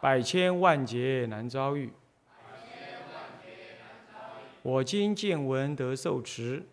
[0.00, 1.92] 百千万劫难遭遇。
[4.62, 6.64] 我今见闻得受持，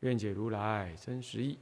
[0.00, 1.58] 愿解如来真实义。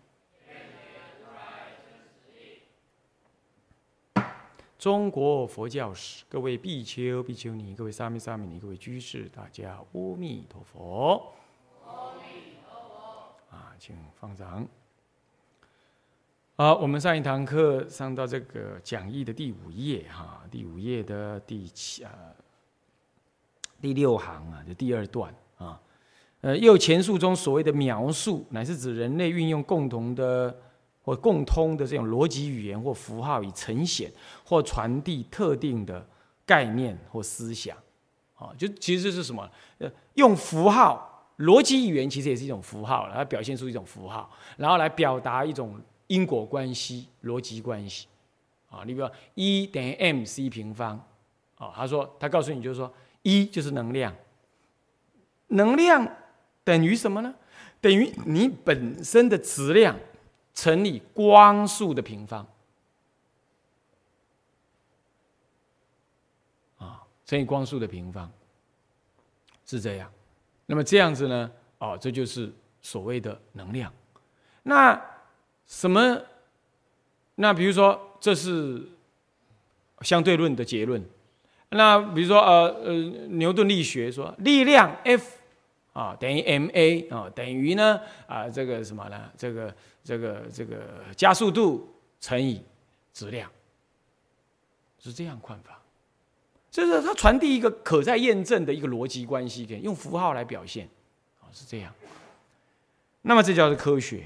[4.78, 11.33] 中国佛教史，各位比丘、比丘尼，各位沙弥、沙弥尼，各位居士，大家阿弥陀佛。
[13.50, 14.67] 啊，请放掌。
[16.61, 22.11] 好，我们上一堂课上到这个讲义的第五页哈，第五页的第七啊
[23.81, 25.81] 第六行啊，就第二段啊。
[26.41, 30.53] 呃，又前述中所谓的描述，乃是指人类运用共同的。
[31.05, 34.12] 或共通的这种逻辑语言或符号，以呈现
[34.44, 36.06] 或传递特定的
[36.44, 37.75] 概念或思想，
[38.34, 39.49] 啊，就其实是什么？
[39.78, 48.07] 呃，用符号，逻辑语言其实也是一种符号，来表现出一种符号，然后来表达一种因果关系、逻辑关系，
[48.69, 51.03] 啊，你比如一等于 mc 平方，
[51.57, 52.93] 啊，他说他告诉你就是说
[53.23, 54.15] 一就是能量，
[55.47, 56.07] 能量
[56.65, 57.35] 等于什么呢？
[57.81, 59.97] 等于你本身的质量。
[60.55, 62.45] 乘以光速的平方，
[66.79, 68.29] 啊，乘以光速的平方
[69.65, 70.11] 是这样。
[70.67, 71.49] 那么这样子呢？
[71.79, 72.53] 哦，这就是
[72.83, 73.93] 所谓的能量。
[74.65, 75.01] 那
[75.69, 76.23] 什么？
[77.37, 78.89] 那比如说，这是
[80.01, 81.05] 相对论的结论。
[81.69, 82.93] 那比如说，呃呃，
[83.29, 85.39] 牛顿力学说，力量 F。
[85.95, 89.28] 啊，等于 m a 啊，等于呢啊，这个什么呢？
[89.37, 89.75] 这个
[90.05, 90.77] 这个这个
[91.17, 92.62] 加速度乘以
[93.12, 93.51] 质量，
[95.01, 95.83] 是这样看法。
[96.71, 100.89] 就是它传递一个可再验证的一个逻辑关系，用符号来表现，
[101.41, 101.93] 啊，是这样。
[103.23, 104.23] 那么这叫做科学。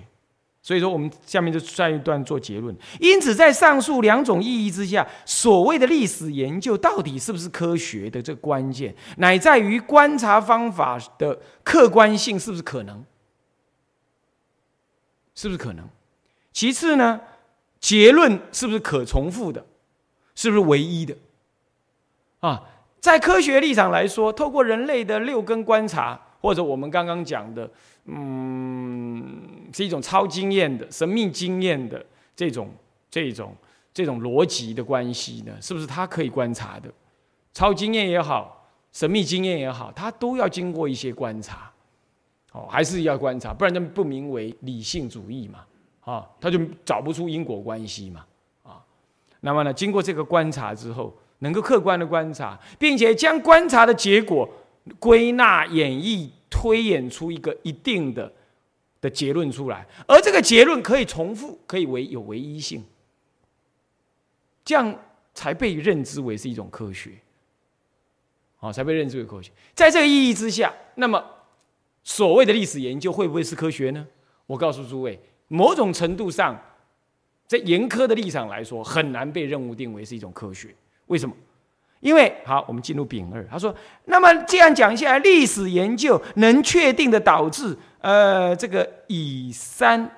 [0.63, 2.73] 所以说，我们下面就下一段做结论。
[3.01, 13.05] 因此，在上述两种意义之下，所谓的历史研究到底是不是科学的这关键，乃在于观察方法的客观性是不是可能，
[15.35, 15.89] 是不是可能？
[16.53, 17.21] 其次呢，
[17.81, 19.67] 结论是不是可重复的，
[20.37, 21.17] 是不是唯一的？
[22.39, 22.63] 啊，
[23.01, 27.71] 在科学立场来说，透过人类的六根观察，或者我们刚刚讲的。
[28.07, 32.05] 嗯，是一种超经验的、神秘经验的
[32.35, 32.69] 这种、
[33.09, 33.55] 这种、
[33.95, 35.53] 这种逻辑的关系呢？
[35.61, 36.93] 是不是他可以观察的？
[37.55, 41.71] 超经验也好，神秘经验也好，他都要经过一些观察，
[42.51, 45.61] 哦，还是要观察，不然就不名为理性主义嘛，
[46.01, 48.27] 啊，他就找不出因果关系嘛，
[48.65, 48.83] 啊，
[49.43, 54.49] 那么呢，经过这个观察之后，能够客观的观察，并且将观察的结果
[54.99, 56.29] 归纳演绎。
[56.53, 58.31] 推演出一个一定的
[59.01, 62.85] 的结论出来，而这个结论可以重复，可以为有唯一性，
[64.63, 64.95] 这样
[65.33, 67.13] 才被认知为是一种科学，
[68.59, 69.51] 好，才被认知为科学。
[69.75, 71.25] 在这个意义之下，那么
[72.05, 74.07] 所谓的历史研究会不会是科学呢？
[74.47, 75.19] 我告诉诸位，
[75.49, 76.61] 某种程度上，
[77.47, 80.75] 在严苛的立场来说，很难被任务定为是一种科学。
[81.07, 81.35] 为什么？
[82.03, 83.47] 因为好，我们进入丙二。
[83.49, 83.73] 他说
[84.07, 90.11] ：“那么这样讲下来，历史研究能确定的导致，呃，这个乙三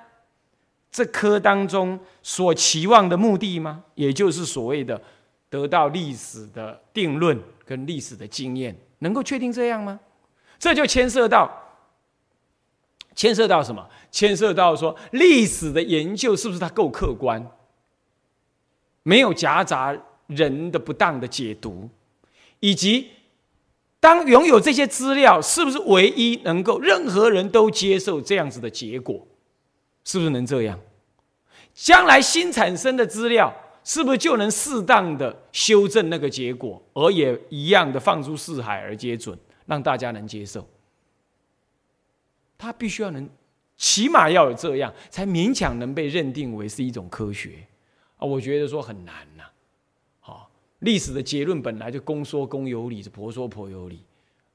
[0.91, 3.83] 这科当中所期望的目的吗？
[3.93, 4.99] 也就是所谓的
[5.47, 9.99] 得到历史的定论跟历史的经验，能够确定这样吗？
[10.57, 11.51] 这就牵涉到
[13.13, 13.87] 牵涉到什么？
[14.09, 17.45] 牵涉到说历史的研究是不是它够客观，
[19.03, 19.95] 没有夹杂。”
[20.27, 21.89] 人的不当的解读，
[22.59, 23.11] 以及
[23.99, 29.27] 当拥有这些资料，是不是唯一能够任何人都接受这样子的结果？
[30.03, 30.79] 是不是能这样？
[31.73, 40.67] 将来新产生的资料，是不是就能适当的修正那个结果，而也一样的放诸四海而皆准，让大家能接受？
[42.57, 43.27] 他必须要能，
[43.75, 47.67] 起码要有这样，才勉强能被认定为是一种科学
[48.17, 48.25] 啊！
[48.25, 49.43] 我觉得说很难呐。
[50.79, 54.03] 历史的结论本来就公说公有理，是婆说婆有理。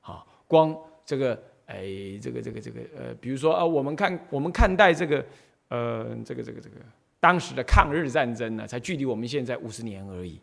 [0.01, 1.85] 好，光这个，哎，
[2.21, 5.25] 这个这个这个，呃，比如说啊，我们看我们看待这个，
[5.69, 6.77] 呃，这个这个这个
[7.19, 10.41] 当时的抗日战争呢，才距离我们现在五十年而已，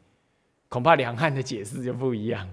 [0.69, 2.47] 恐怕两岸的解释就不一样，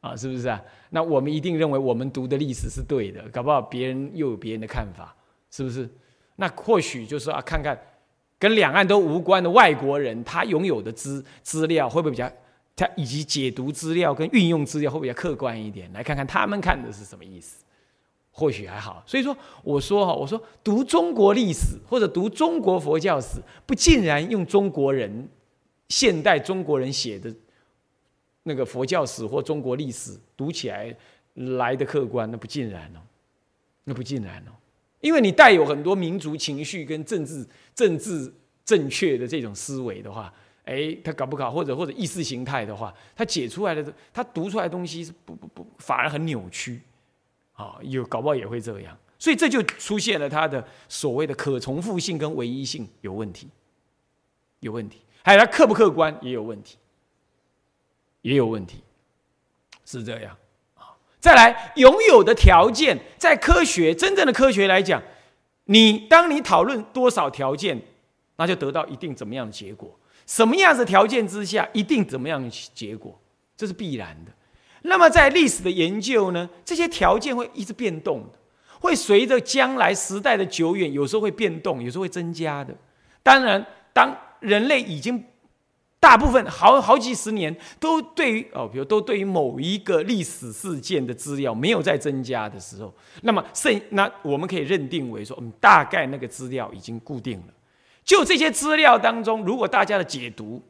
[0.00, 0.62] 啊，是不是啊？
[0.90, 5.14] 那我们一定认为我们读的历史是对的，搞不好别人又有别人的看法，
[5.50, 5.88] 是不是？
[6.36, 7.78] 那或许就是啊，看看
[8.42, 12.28] 跟两岸都无关的外国人，他拥有的资资料会不会比较，
[12.74, 17.64] 他以及解读资料跟运用资料会比较客观一点，来看看他们看的是什么意思。
[18.32, 25.28] 或许还好，所以说我说哈，我说读中国历史或者读中国佛教史，不竟然用中国人
[25.88, 27.32] 现代中国人写的
[28.42, 30.92] 那个佛教史或中国历史读起来
[31.34, 32.98] 来的客观，那不尽然哦，
[33.84, 34.50] 那不尽然哦，
[35.02, 38.32] 因为你带有很多民族情绪跟政治政治
[38.64, 40.32] 正确的这种思维的话，
[40.64, 46.80] 哎，他搞不搞或者或者意识形态的话，他解出来的他读出来的东西是不不不，反而很扭曲。
[47.54, 53.46] 啊，有搞不好也会这样，所以这就出现了他的所谓的可重复性跟唯一性有问题，
[54.60, 56.78] 有问题，还有它客不客观也有问题，
[58.22, 58.82] 也有问题，
[59.84, 60.36] 是这样。
[61.22, 65.00] 再来，拥有的条件在科学真正的科学来讲，
[65.66, 67.80] 你当你讨论多少条件，
[68.38, 69.96] 那就得到一定怎么样的结果，
[70.26, 73.16] 什么样的条件之下一定怎么样的结果，
[73.56, 74.32] 这是必然的。
[74.82, 78.38] 那么在历史的研究呢，这些条件会一直变动的，
[78.80, 82.74] 会随着将来时代的久远，有时候会变动，有时候会增加的。
[83.22, 85.24] 当然，当人类已经
[86.02, 97.54] 大部分好好几十年都对于哦，比如都对于某一个历史事件的资料没有在增加的时候，那么剩那我们可以认定为说，嗯，大概那个资料已经固定了。
[98.04, 100.60] 就这些资料当中，如果大家的解读。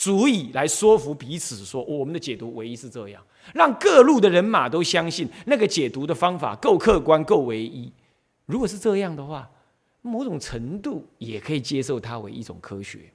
[0.00, 3.20] 足以来说服彼此，说我们的解读唯一是这样，
[3.52, 7.92] 让各路的人马都相信那个解读的方法够客观、够唯一。
[8.46, 9.50] 如果是这样的话，
[10.02, 13.12] 某种程度也可以接受它为一种科学，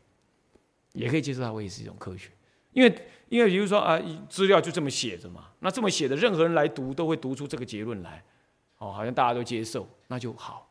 [0.94, 2.32] 也可以接受它为是一种科学。
[2.72, 8.24] 因为，因为比如说啊，资料就这么写着嘛，那这么写的，任何人来读都会读出这个结论来，
[8.80, 10.68] 哦，好像大家都接受，那就好。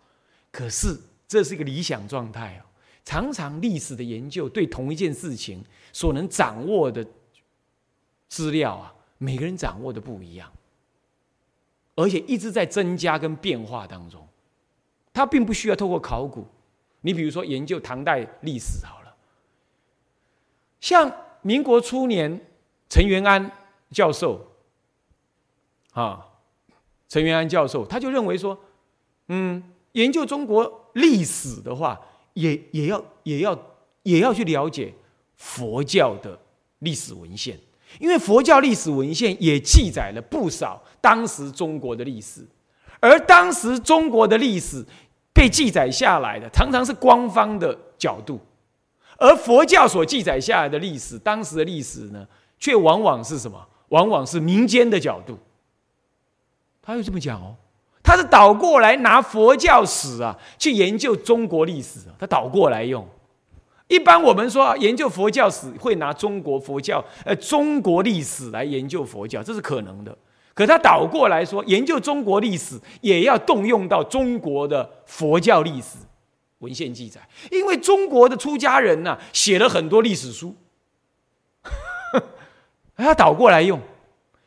[0.50, 0.98] 可是
[1.28, 2.66] 这是一个理想状态哦。
[3.04, 7.04] 常常历史的研究对同一件事情所能掌握的
[8.28, 10.52] 资料啊，每个人掌握的不一样，
[11.96, 14.24] 而且一直在增加跟变化当中。
[15.12, 16.46] 他并不需要透过考古，
[17.00, 19.01] 你比如说研究唐代历史好了，
[20.82, 22.46] 像民国初年
[22.90, 23.50] 陈元安
[23.90, 24.52] 教授
[25.94, 26.26] 啊，
[27.08, 28.58] 陈元安教授他就认为说，
[29.28, 29.62] 嗯，
[29.92, 31.98] 研究中国历史的话。
[32.34, 33.54] 也也要也要
[34.04, 34.90] 也要去了解
[35.36, 36.38] 佛教的
[36.78, 37.60] 历史文献，
[38.00, 42.40] 因为佛教历史文献也记载了不少当时中国的历史，
[43.00, 44.82] 而当时中国的历史
[45.34, 48.40] 被记载下来的常常是官方的角度，
[49.22, 52.26] 而佛教所记载下来的历史，当时的历史呢，
[52.58, 53.56] 却往往是什么？
[53.90, 55.38] 往往是民间的角度。
[56.82, 57.54] 他又这么讲哦。
[58.02, 63.06] 他是倒过来拿佛教史啊去研究中国历史啊，他倒过来用。
[63.86, 70.18] 一般我们说研究佛教史会拿中国佛教呃中国历史来研究佛教，这是可能的。
[70.52, 75.98] 可他倒过来说研究中国历史也要动用到中国的佛教历史
[76.62, 80.56] 文献记载，因为中国的出家人呐写了很多历史书，
[82.94, 83.78] 还要倒过来用。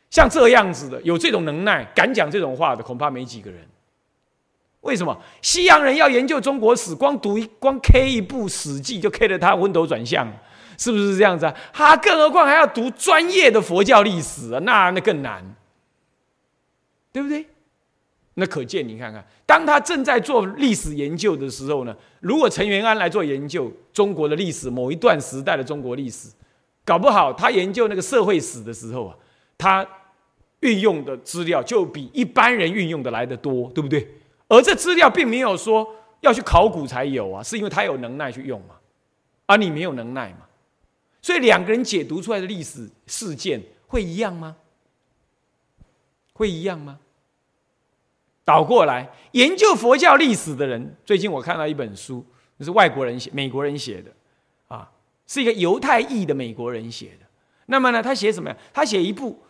[0.08, 3.60] 像这样子的，有这种能耐、敢讲这种话的，恐怕没几个人。
[4.80, 10.26] 为什么西洋人要研究中国史，光读一、光 K 一部《史记》就 K 得他昏头转向，
[10.78, 11.54] 是不是这样子啊？
[11.72, 15.44] 他更何况还要读专业的佛教历史啊，那那更难，
[17.12, 17.46] 对不对？
[18.38, 26.28] 那可见你看看，当他正在做历史研究的时候呢，如果陈元安来做研究中国的历史，某一段时代的中国历史，
[26.84, 29.16] 搞不好他研究那个社会史的时候啊，
[29.58, 29.86] 他。
[30.60, 34.08] 运用的资料就比一般人运用的来的多，对不对？
[34.48, 35.86] 而这资料并没有说
[36.22, 38.74] 要去考古才有啊，是因为他有能耐去用嘛，
[39.44, 40.46] 而你没有能耐嘛，
[41.20, 44.56] 所以两个人解读出来的历史事件会一样吗？
[46.32, 46.98] 会一样吗？
[48.46, 52.24] 倒过来研究佛教历史的人，最近我看到一本书，
[52.56, 54.10] 那是外国人写，美国人写的，
[54.68, 54.90] 啊，
[55.26, 57.26] 是一个犹太裔的美国人写的。
[57.66, 58.56] 那么呢，他写什么呀？
[58.72, 59.42] 他写一部。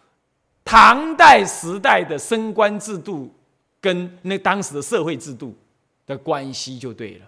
[0.69, 3.33] 唐代时代的升官制度
[3.81, 5.57] 跟那当时的社会制度
[6.05, 7.27] 的关系就对了，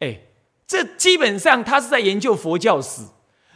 [0.00, 0.18] 哎，
[0.66, 3.02] 这基本上他是在研究佛教史，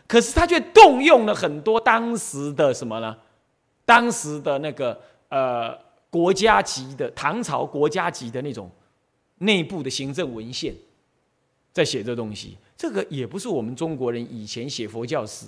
[0.07, 3.17] 可是他却动用了很多当时的什么呢？
[3.85, 5.77] 当时的那个呃
[6.11, 8.71] 国家级的唐朝国家级的那种
[9.39, 10.75] 内部的行政文献
[11.73, 15.47] 在写这东西，这个也不是我们中国人以前写佛教史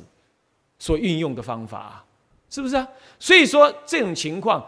[0.79, 2.05] 所运用的方法，
[2.49, 2.87] 是不是啊？
[3.19, 4.65] 所以说这种情况，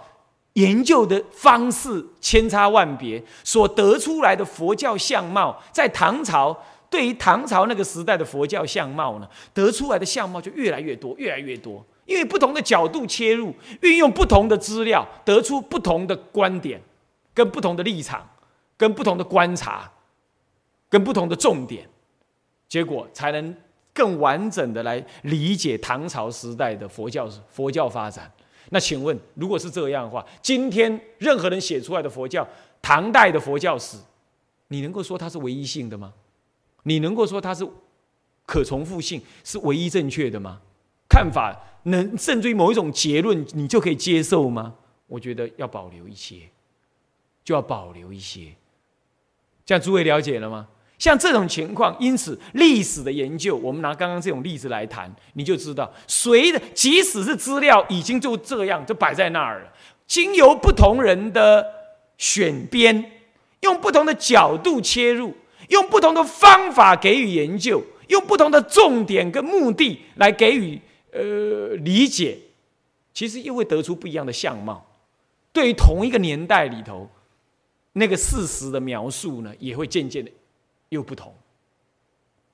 [0.54, 6.56] 研究的方式千差万别，所得出来的佛教相貌，在唐朝
[6.90, 16.80] 对于唐朝那个时代的佛教相貌呢，得出来的相貌就越来越多，越来越多，因为不同的角度切入，运用不同的资料，得出不同的观点，
[17.32, 18.28] 跟不同的立场，
[18.76, 19.90] 跟不同的观察。
[20.92, 21.88] 跟不同的重点，
[22.68, 23.56] 结果才能
[23.94, 28.30] 更完整的来理解唐朝时代的佛教佛教发展。
[28.68, 32.46] 那请问，如果是这样的话，今天任何人写出来的佛教，
[32.82, 33.96] 唐代的佛教史，
[34.68, 36.12] 你能够说它是唯一性的吗？
[36.82, 37.66] 你能够说它是
[38.44, 40.60] 可重复性是唯一正确的吗？
[41.12, 44.72] 看法能甚至于某一种结论，你就可以接受吗？
[45.06, 46.36] 我觉得要保留一些，
[47.44, 48.46] 就要保留一些。
[49.66, 50.68] 这样诸位了解了吗？
[50.98, 59.72] 像这种情况，因此历史的研究，我们拿刚刚这种例子来谈，你就知道，随的即使是资料已经就这样就摆在那儿了，
[60.06, 61.66] 经由不同人的
[62.16, 63.12] 选编，
[63.60, 65.36] 用不同的角度切入，
[65.68, 70.80] 用不同的方法给予研究，用不同的重点跟目的来给予
[71.12, 72.38] 呃理解，
[73.14, 74.86] 其实又会得出不一样的相貌。
[75.52, 77.08] 对于同一个年代里头，
[77.92, 80.30] 那个事实的描述呢，也会渐渐的。
[80.88, 81.34] 又不同。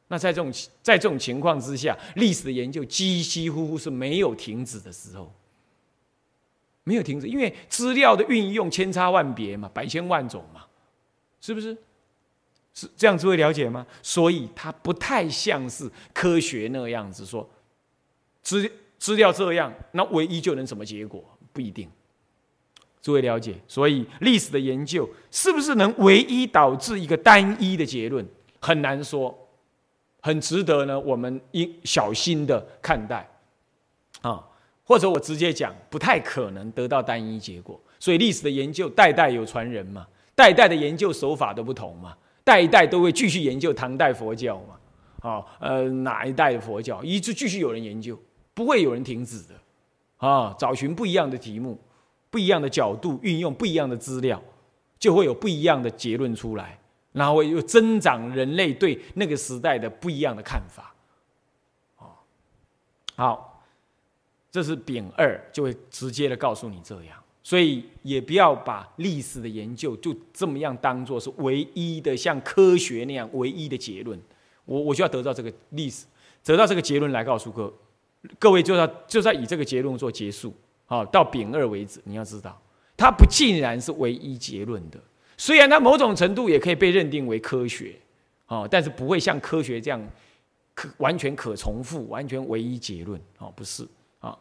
[0.07, 5.35] 那在这种在这种情况之下，历史的研究几几乎乎是没有停止的时候，
[6.85, 10.67] 没有停止，因为资料的运用千差万别嘛，百千万种嘛，
[11.41, 11.77] 是不是？
[12.75, 13.85] 是这样子会了解吗？
[14.05, 17.51] 所以它不太像是科学那个样子，说
[18.49, 21.23] 资资料这样，那唯一就能什么结果？
[21.53, 21.87] 不一定。
[23.03, 28.27] 诸位了解，所以历史的研究是不是能唯一导致一个单一的结论，
[28.59, 29.37] 很难说，
[30.23, 30.99] 很值得呢。
[30.99, 33.29] 我们应小心的看待，
[34.23, 34.43] 啊，
[34.83, 37.79] 或者我直接讲，不太可能得到单一结果。
[38.01, 48.19] 所以历史的研究代代有传人嘛，代代的研究手法都不同嘛，代代都会继续研究唐代佛教嘛，啊，呃，哪一代的佛教一直继续有人研究，
[48.59, 49.55] 不会有人停止的，
[50.17, 51.79] 啊，找寻不一样的题目。
[52.29, 54.43] 不一样的角度运用不一样的资料，
[54.99, 56.77] 就会有不一样的结论出来，
[57.13, 60.93] 然后又增长人类对那个时代的不一样的看法。
[61.99, 62.11] 哦，
[63.15, 63.63] 好，
[64.51, 74.21] 这是丙二就会直接的告诉你这样，所以也不要把历史的研究就这么样当做是唯一的像科学那样唯一的结论。
[74.65, 76.05] 我我就要得到这个历史，
[76.45, 77.73] 得到这个结论来告诉各
[78.39, 80.55] 各位，就要就在以这个结论做结束。
[80.87, 82.61] 好，到丙二为止，你要知道，
[82.97, 84.99] 它不尽然是唯一结论的。
[85.37, 87.95] 虽然它某种程度也可以被认定为科学，
[88.47, 90.03] 哦，但是不会像科学这样
[90.75, 93.21] 可完全可重复、完全唯一结论。
[93.39, 93.87] 哦，不是
[94.19, 94.37] 啊。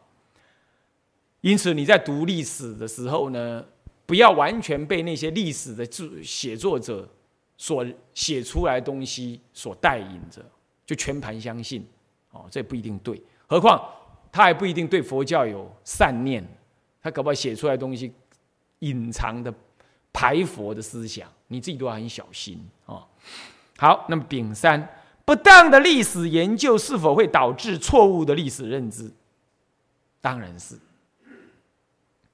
[1.40, 3.64] 因此你在读历史的时候呢，
[4.06, 7.08] 不要完全被那些历史的字写作者
[7.56, 10.44] 所写出来东西所带引着，
[10.84, 11.86] 就全盘相信。
[12.30, 13.22] 哦，这不一定对。
[13.48, 13.94] 何况。
[14.30, 16.46] 他还不一定对佛教有善念，
[17.02, 18.12] 他搞不好写出来东西
[18.80, 19.52] 隐藏的
[20.12, 23.04] 排佛的思想，你自己都要很小心啊。
[23.78, 24.86] 好，那么丙三，
[25.24, 29.10] 不当的历史研究是否会导致错误的历史认知？
[30.20, 30.78] 当然是，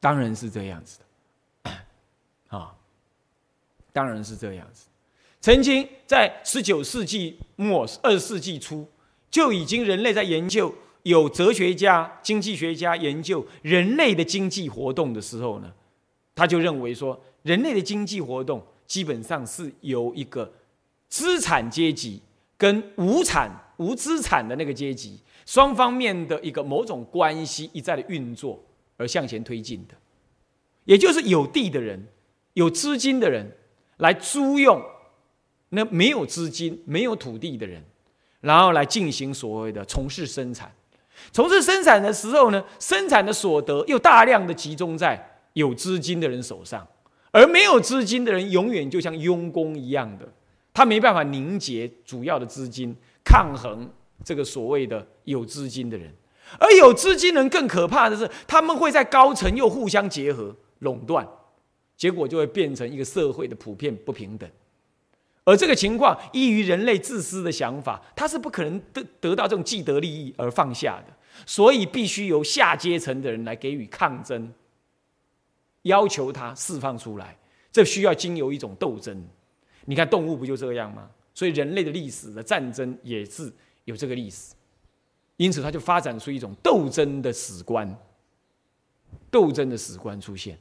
[0.01, 0.99] 当然是这样子
[1.63, 1.71] 的
[2.59, 2.75] 啊，
[3.93, 4.89] 当然是这样子。
[5.41, 8.87] 曾经在十九世纪末、二十世纪初，
[9.31, 10.75] 就已经人类在研究。
[11.05, 15.73] 有哲学家、经济学家研究人类的经济活动的时候呢，
[16.35, 20.51] 他就认为说，人类的经济活动基本上是由一个
[21.09, 22.23] 资产阶级
[22.57, 28.65] 跟无产、无资产的那个阶级双方面的一个某种关系一再的运作
[28.97, 29.95] 而向前推进的，
[30.85, 32.03] 也就是有地的人、
[32.55, 33.55] 有资金的人
[33.99, 34.83] 来租用
[35.69, 37.85] 那没有资金、没有土地的人，
[38.41, 40.75] 然后来进行所谓的从事生产。
[41.33, 46.87] 从事生产的时候呢，生产的所得又大量的集中在有资金的人手上，
[47.31, 50.29] 而没有资金的人永远就像佣工一样的，
[50.73, 52.95] 他没办法凝结主要的资金
[53.25, 53.89] 抗衡
[54.25, 56.13] 这个所谓的有资金的人，
[56.59, 61.27] 而有资金人更可怕的是，他们会在高层又互相结合垄断，
[61.97, 64.49] 结果就会变成一个社会的普遍不平等。
[65.45, 71.15] 而这个情况依于人类自私的想法，他是不可能得得到这种既得利益而放下的，
[71.47, 74.53] 所以必须由下阶层的人来给予抗争，
[75.83, 77.37] 要求他释放出来。
[77.71, 79.23] 这需要经由一种斗争。
[79.85, 81.11] 你看动物不就这样吗？
[81.35, 83.53] 所以人类的历史的战争也是
[83.85, 84.55] 有这个历史，
[85.37, 87.93] 因此它就发展出一种斗争的史观，
[89.31, 90.57] 斗争的史观出现。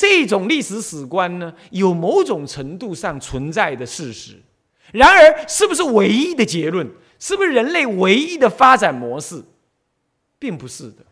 [0.00, 4.34] 这种历史史观呢，有某种程度上存在的事实。
[4.92, 6.90] 然而，是不是唯一的结论？
[7.18, 9.44] 是不是人类唯一的发展模式？
[10.38, 11.04] 并不是的。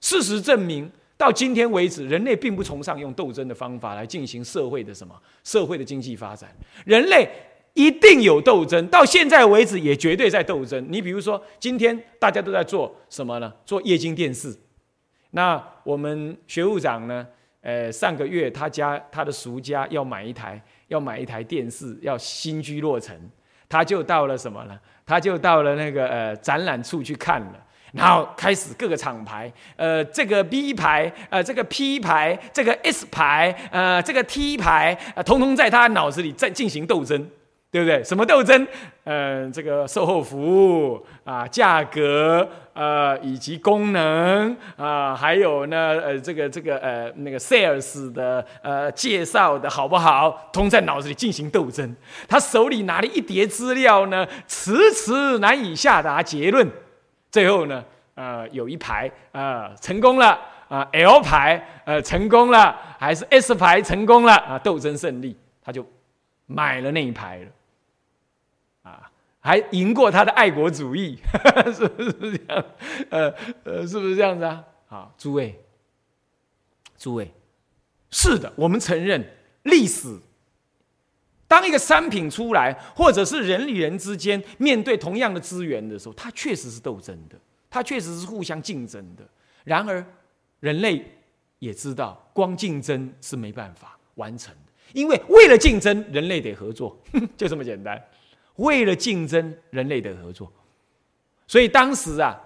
[0.00, 6.56] 事实证明，到今天为止，人类并不崇尚用斗争的方法来进行社会的什么社会的经济发展。
[6.86, 7.28] 人类
[7.74, 10.82] 一定有斗争，到现在为止也绝对在斗争。
[10.88, 13.52] 你比如说，今天大家都在做什么呢？
[13.66, 14.56] 做液晶电视。
[15.32, 17.26] 那我们学务长呢？
[17.62, 23.16] 呃，上个月他家他的叔家要买一台要买一台电视，要新居落成，
[23.68, 24.78] 他就到了什么呢？
[25.06, 37.30] 他就到了那个呃展览处去看了，然后开始各个厂牌，呃，这个 B 牌，呃，这个 P 牌，这个 S 牌，呃，这个 T 牌，呃，通通在他脑子里在进行斗争。
[37.72, 38.04] 对不对？
[38.04, 38.66] 什么斗争？
[39.04, 50.50] 嗯，这个售后服务啊，价格呃，以及功能啊，还有呢，呃，这个这个呃，那个 sales 的呃介绍的好不好？
[50.52, 51.96] 通在脑子里进行斗争。
[52.28, 56.70] 他手里拿了一叠资料呢，迟迟难以下达结论。
[57.30, 57.82] 最后呢，
[58.14, 64.58] 呃，有一排啊成功了啊，L 牌呃成功了，还是 S 牌成功了啊？
[64.58, 65.82] 斗争胜利，他就
[66.44, 67.46] 买了那一排了。
[69.44, 71.18] 还赢过他的爱国主义，
[71.74, 72.64] 是不是这样？
[73.10, 74.64] 呃呃，是不是这样子啊？
[74.86, 75.58] 好，诸位，
[76.96, 77.28] 诸位，
[78.12, 79.22] 是的，我们承认
[79.64, 80.16] 历史。
[81.48, 87.36] 当一个商品出来，或者是人与人之间面对同样的资源的时候，它确实是斗争的，
[87.68, 89.28] 它确实是互相竞争的。
[89.64, 90.06] 然而，
[90.60, 91.04] 人类
[91.58, 96.96] 也知道，光竞争是没办法完成的，因为为了竞争，人类得合作，
[97.36, 98.00] 就这么简单。
[98.56, 100.52] 为了竞争，人类的合作，
[101.46, 102.38] 所以当时啊，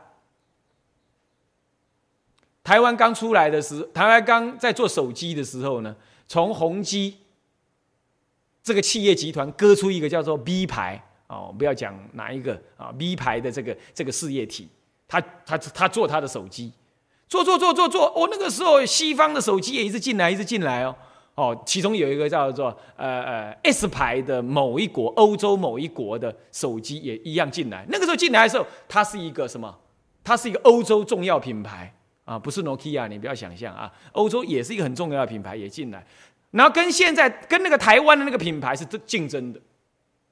[2.62, 5.94] 台湾刚出来的时候，台湾刚在做手机的时候呢，
[6.28, 7.18] 从宏基
[8.62, 14.68] 这个企业集团割出一个叫做 B 牌哦，不要讲哪一个啊，B 牌的这个这个事业体，
[15.08, 16.72] 他他他做他的手机，
[17.28, 20.96] 做做做做做，哦，那个时候西方的手机也一直进来，一直进来哦。
[21.36, 27.84] 哦，其中有一个叫做呃呃 S 牌的某一国，欧洲某一国的手机也一样进来。
[27.90, 29.78] 那个时候进来的时候，它是一个什么？
[30.24, 31.94] 它是一个欧洲重要品牌
[32.24, 33.92] 啊，不是 Nokia，你不要想象啊。
[34.12, 36.04] 欧洲也是一个很重要的品牌，也进来。
[36.52, 39.60] 然后跟现在跟那个台湾的那个品牌是竞争的，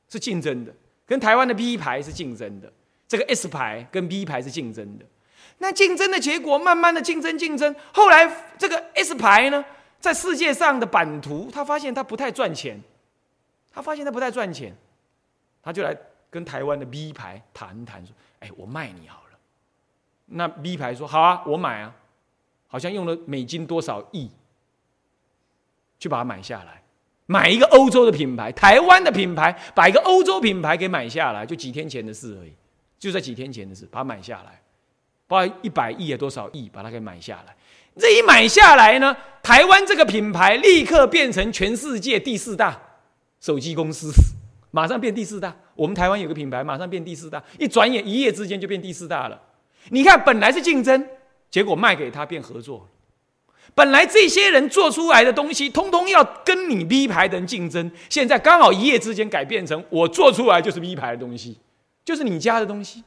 [0.08, 0.72] 是竞争的。
[1.06, 2.72] 跟台湾的 B 牌是竞争的，
[3.06, 5.04] 这个 S 牌跟 B 牌是竞争的。
[5.58, 9.62] 那竞争的结果，慢慢的竞争竞争，后来这个 S 牌呢？
[10.04, 12.78] 在世界上的版图，他发现他不太赚钱，
[13.72, 14.76] 他发现他不太赚钱，
[15.62, 15.96] 他就来
[16.28, 19.38] 跟台湾的 B 牌谈谈，说：“哎，我卖你好了。”
[20.36, 21.96] 那 B 牌说：“好啊，我买啊。”
[22.68, 24.30] 好像用了美金多少亿，
[25.98, 26.82] 去把它买下来，
[27.24, 32.52] 买一个欧洲的品牌，台湾的品牌，把一个欧洲品牌给买下来，就几天前的事而已，
[32.98, 34.60] 就在几天前的事，把它买下来，
[35.26, 37.56] 把一百亿啊多少亿把它给买下来。
[37.98, 42.80] 这一买下来呢，台湾这个品牌立刻变成全世界第四大
[43.40, 44.10] 手机公司，
[44.70, 45.54] 马上变第四大。
[45.74, 49.40] 我们台湾有个品牌，马上变第四大，一转眼一夜之间就变第四大了。
[49.90, 51.06] 你看，本来是竞争，
[51.50, 52.88] 结果卖给他变合作。
[53.74, 61.58] 本来这些人做出来的东西，通通要跟你 B 牌的人竞争，现在刚好一夜之间改变成我做出来就是 B 牌的东西，
[62.04, 63.02] 就是你家的东西。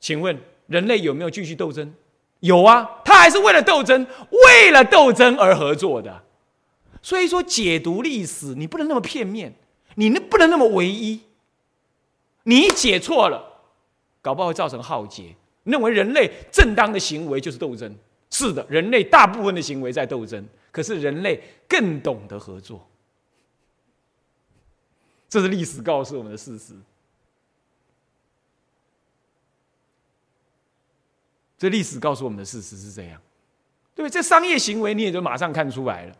[0.00, 1.94] 请问人类有没有继续斗争？
[2.40, 6.22] 有啊，他还是为了斗争，为了斗争而合作的。
[7.02, 9.54] 所以说，解读历史你不能那么片面，
[9.94, 11.20] 你那不能那么唯一。
[12.44, 13.62] 你解错了，
[14.20, 15.34] 搞不好会造成浩劫。
[15.64, 17.92] 认为人类正当的行为就是斗争，
[18.30, 22.88] 是的，人类大部分的行为在斗争，可是人类更懂得合作，
[25.28, 26.74] 这是历史告诉我们的事实。
[31.58, 33.20] 这历史告诉我们的事实是这样，
[33.94, 34.10] 对不对？
[34.10, 36.14] 这商业行为你也就马上看出来了，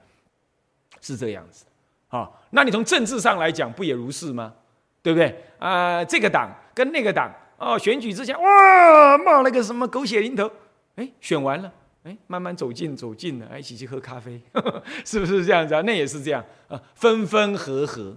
[1.01, 1.64] 是这样子。
[2.09, 4.55] 好，那你从政治上来讲，不也如是吗？
[5.03, 5.44] 对不对？
[5.59, 10.51] 啊，这个党跟那个党，哦，选举之前哇冒了个什么狗血淋头，
[10.94, 11.72] 哎，选完了，
[12.05, 14.40] 哎，慢慢走近走近了，一起去喝咖啡，
[15.05, 15.83] 是不是这样子啊？
[15.83, 18.16] 那也是这样啊，分分合合。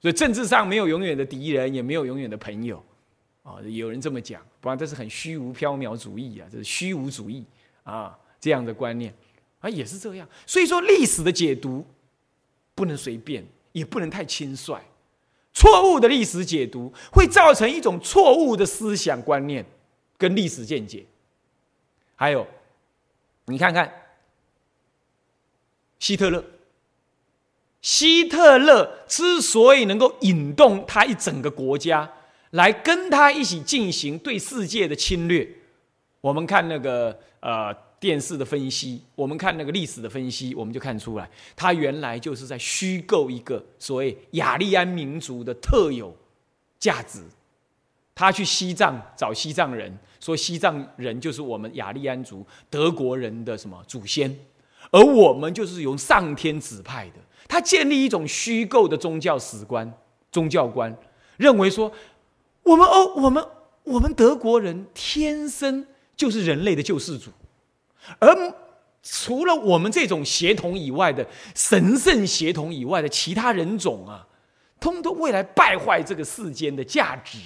[0.00, 2.82] 所以政治上没有永远的敌人，也没有永远的朋友。
[3.50, 7.44] 啊，有人这么讲，不然这是很虚无缥缈主义啊，这是虚无主义
[7.82, 9.12] 啊，这样的观念
[9.60, 10.28] 啊，也是这样。
[10.46, 11.84] 所以说，历史的解读
[12.74, 14.80] 不能随便，也不能太轻率。
[15.52, 19.66] 错误的历史解读会造成一种错误的思想观念
[20.16, 21.04] 跟历史见解。
[22.14, 22.46] 还有，
[23.46, 23.92] 你看看
[25.98, 26.44] 希特勒，
[27.82, 32.10] 希特勒之所以能够引动他一整个国家
[32.50, 35.48] 来跟他一起进行对世界的侵略，
[36.20, 37.74] 我们看那个呃。
[38.00, 46.16] 电视的分析，我们看那个历史的分析，我们就看出来，他原来就是在虚构一个所谓雅利安民族的特有
[46.78, 47.20] 价值。
[48.14, 54.34] 他去西藏找西藏人，说西藏人就是我们雅利安族德国人的什么祖先，
[54.90, 57.16] 而我们就是由上天指派的。
[57.46, 59.92] 他建立一种虚构的宗教史观、
[60.32, 60.96] 宗教观，
[61.36, 61.92] 认为说
[62.70, 63.44] 我们欧、我们、
[63.82, 65.84] 我们德国人天生
[66.16, 67.30] 就是人类的救世主。
[68.20, 68.54] 而
[69.02, 74.24] 除了我们这种协同以外的神圣协同以外的其他人种啊，
[74.78, 77.38] 通通未来败坏这个世间的价值。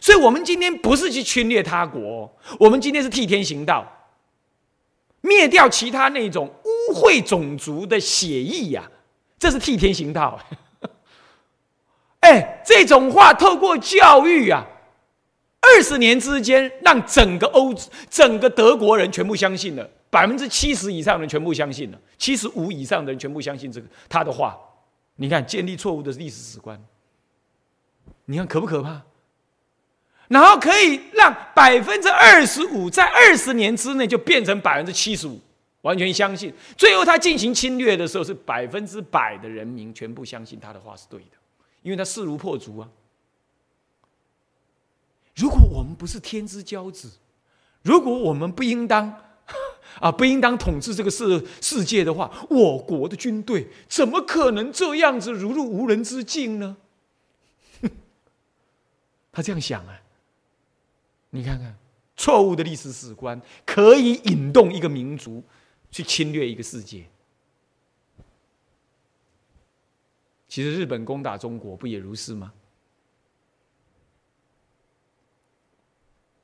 [0.00, 3.86] 所以，我们今天不是去侵略他国，我们今天是替天行道，
[5.20, 8.90] 灭掉其他那种污秽种族的血裔呀，
[9.38, 10.40] 这是替天行道。
[12.24, 14.66] 哎，这种话透过教育啊。
[15.60, 17.74] 二十年之间，让整个欧、
[18.10, 24.58] 整个德国人全部相信了，百分之七十以上的人全部相信了，七十五以上的人全部相信这个他的话。
[25.16, 26.78] 你看，建立错误的历史史观，
[28.24, 29.02] 你看可不可怕？
[30.28, 35.38] 然后可以让百分之二十五在二十年之内就变成百分之七十五，
[35.82, 36.52] 完全相信。
[36.76, 41.36] 最后他进行侵略的时候，是百分之百的人民全部相信他的话是对的，
[41.84, 42.90] 因为他势如破竹啊。
[45.36, 47.10] 如果我们不是天之骄子，
[47.82, 49.20] 如果我们不应当
[50.00, 56.76] 啊，不应当统治这个世世界的话，我国的军队怎么可能这样子如入无人之境呢？
[59.30, 60.00] 他这样想啊，
[61.30, 61.76] 你看看，
[62.16, 65.44] 错误的历史史观可以引动一个民族
[65.90, 67.04] 去侵略一个世界。
[70.54, 72.52] 其实日本攻打中国不也如是吗？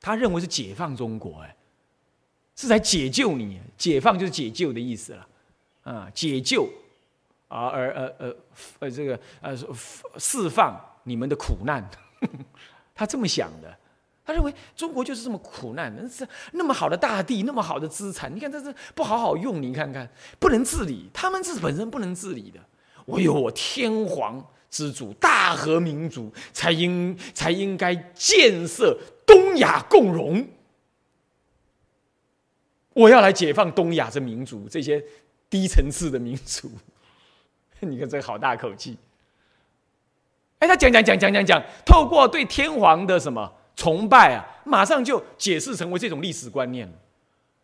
[0.01, 1.55] 他认为是解放中国，哎，
[2.57, 5.27] 是在解救你，解放就是解救的意思了，
[5.83, 6.67] 啊，解救，
[7.47, 8.35] 啊，而呃呃
[8.79, 9.55] 呃这个呃
[10.17, 11.89] 释放你们的苦难，
[12.93, 13.77] 他这么想的，
[14.25, 22.59] 他认为中国就是这么苦难，是那么好的大地，那么好的资产，你看这是不好好用，你看看不能治理，他们是本身不能治理的，
[23.07, 28.97] 唯有我天皇之主，大和民族才应才应该建设。
[29.23, 30.45] 东亚共荣，
[32.91, 35.01] 我要来解放东亚这民族，这些
[35.49, 36.69] 低层次的民族。
[37.79, 38.97] 你看这好大口气。
[40.59, 46.93] 哎，他讲讲讲讲讲讲，透过对天皇的什么崇拜啊，马上就解释成为这种历史观念了。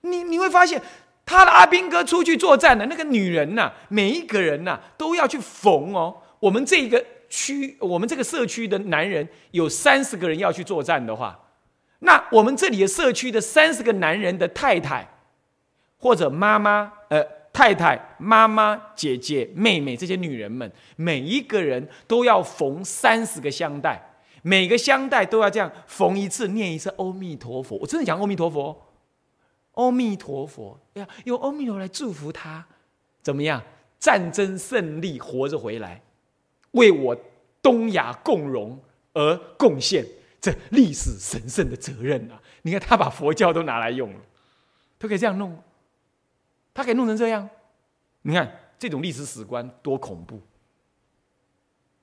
[0.01, 0.81] 你你会发现，
[1.27, 6.15] 他的阿兵哥出去作战的那个女人呐，每一个人呐都要去缝哦。
[6.39, 11.37] 我们这个区，我们这个社区的男人有三十个人要去作战的话。
[11.99, 15.05] 那我们这里的社区的三十个男人的太太，
[15.97, 23.99] 或者妈妈、呃太太、妈妈、姐姐、妹妹这些女人们，每一个人都要缝三十个香袋，
[24.43, 27.75] 每个香袋都要这样缝一次，念一次“阿弥陀佛”。
[27.81, 28.79] 我真的讲“阿弥陀佛”，
[29.77, 32.65] 阿弥陀佛，呀，用阿弥陀来祝福他，
[33.21, 33.63] 怎么样？
[33.99, 36.01] 战争胜利，活着回来，
[36.71, 37.17] 为我
[37.63, 38.79] 东亚共荣
[39.13, 40.05] 而贡献。
[40.39, 42.39] 这历史神圣的责任啊！
[42.61, 44.19] 你看，他把佛教都拿来用了，
[44.99, 45.57] 他可以这样弄，
[46.75, 47.49] 他可以弄成这样。
[48.21, 50.39] 你看这种历史史观多恐怖！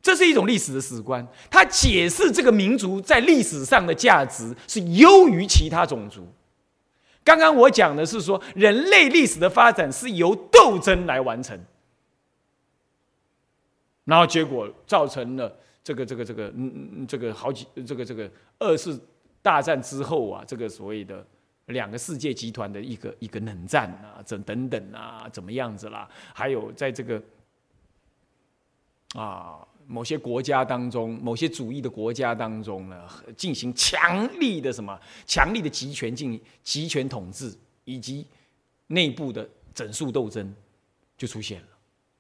[0.03, 6.27] 这是一种历史的史观，他解释这个民族在历史上的价值是优于其他种族。
[7.25, 11.59] 刚刚我讲的是说，人类历史的发展是由斗争来完成，
[14.05, 15.57] 然后结果造成了。
[15.87, 18.27] 这个这个这个嗯嗯这个好几这个这个
[18.59, 18.99] 二次
[19.43, 21.23] 大战之后啊，这个所谓的
[21.67, 26.09] 两个世界集团的一个一个冷战啊，等等等啊，怎么样子啦？
[26.33, 27.23] 还有在这个
[29.15, 37.53] 啊某些国家当中，某些主义的国家当中呢，进行强力的什么强力的集权进集权统治，
[37.85, 38.27] 以及
[38.87, 40.55] 内部的整肃斗争
[41.17, 41.69] 就出现了。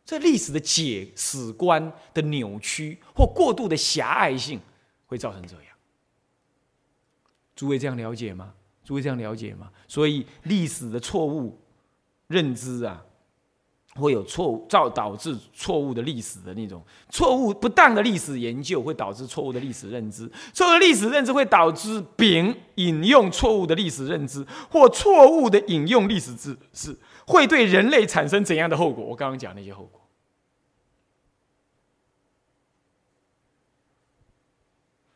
[0.05, 4.61] 这历史的解史观的扭曲或过度的狭隘性，
[5.07, 5.64] 会造成这样。
[7.57, 8.53] 诸位这样了解吗？
[8.85, 9.70] 诸位这样了解吗？
[9.88, 11.59] 所以历史的错误
[12.27, 13.03] 认知啊，
[13.94, 20.30] 会有错误，造导致错误的历史的那种错误不当的历史研究，会导致错误的历史认知。
[20.52, 29.04] 错误的历史认知会导致丙引用错误的历史认知，或错误的引用历史知识，会对人类产生怎样的后果？
[29.04, 30.00] 我刚刚讲那些后果，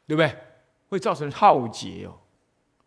[0.06, 0.36] 对不对？
[0.88, 2.20] 会造成浩劫哦，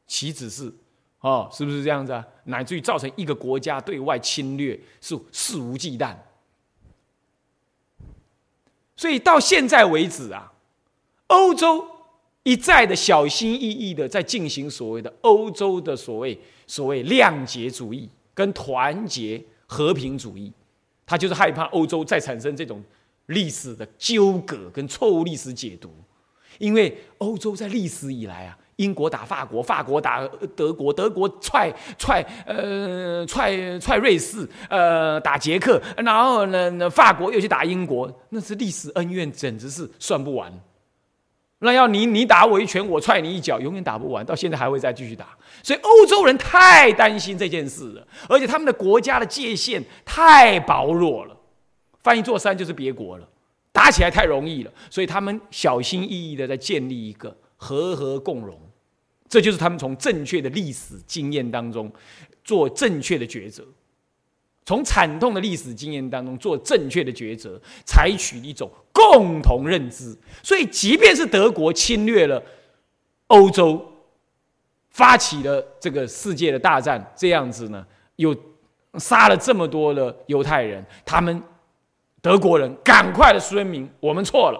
[0.07, 0.73] 岂止是？
[1.21, 2.25] 哦，是不是这样子啊？
[2.45, 6.15] 乃至于造成一个国家对外侵略是肆无忌惮。
[8.95, 10.51] 所以到现在为止啊，
[11.27, 11.85] 欧洲
[12.41, 20.51] 一再的小心翼翼的在进行所谓的欧洲的所谓所谓谅解主义跟团结和平主义，
[21.05, 22.83] 他就是害怕欧洲再产生这种
[23.27, 25.91] 历史的纠葛跟错误历史解读，
[26.57, 28.57] 因为欧洲在历史以来啊。
[28.81, 40.51] 英国打法国，法国打德国，德国踹踹呃踹踹瑞士，呃打捷克，然后呢，法国又去打英国，那是历史恩怨，简直是算不完。
[41.59, 45.27] 那要你你打我一拳，我踹你一脚，永远打不完，到现在还会再继续打。
[45.61, 51.37] 所以欧洲人太担心这件事了，而且他们的国家的界限太薄弱了，
[51.99, 53.27] 翻一座山就是别国了，
[53.71, 58.59] 打起来太容易了，所以他们小心翼翼的在建立一个和和共荣。
[59.31, 61.89] 这就是他们从正确的历史经验当中
[62.43, 63.65] 做正确的抉择，
[64.65, 70.13] 从惨痛的历史经验当中做正确的抉择，采取一种共同认知。
[70.43, 72.43] 所以，即便是德国侵略了
[73.27, 73.81] 欧洲，
[74.89, 78.35] 发起了这个世界的大战，这样子呢，又
[78.95, 81.41] 杀了这么多的犹太人，他们
[82.21, 84.59] 德国人赶快的声明：我们错了，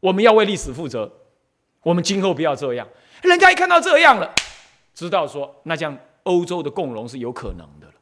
[0.00, 1.08] 我们要为历史负责，
[1.84, 2.88] 我们今后不要这样。
[3.22, 4.34] 人家一看到这样了，
[4.94, 7.94] 知道说那这样欧洲的共荣是有可能的了，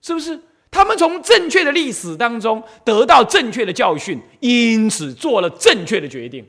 [0.00, 0.40] 是不是？
[0.70, 6.48] 他们从正确的历史当中得到正确的教训，因此做了正确的决定，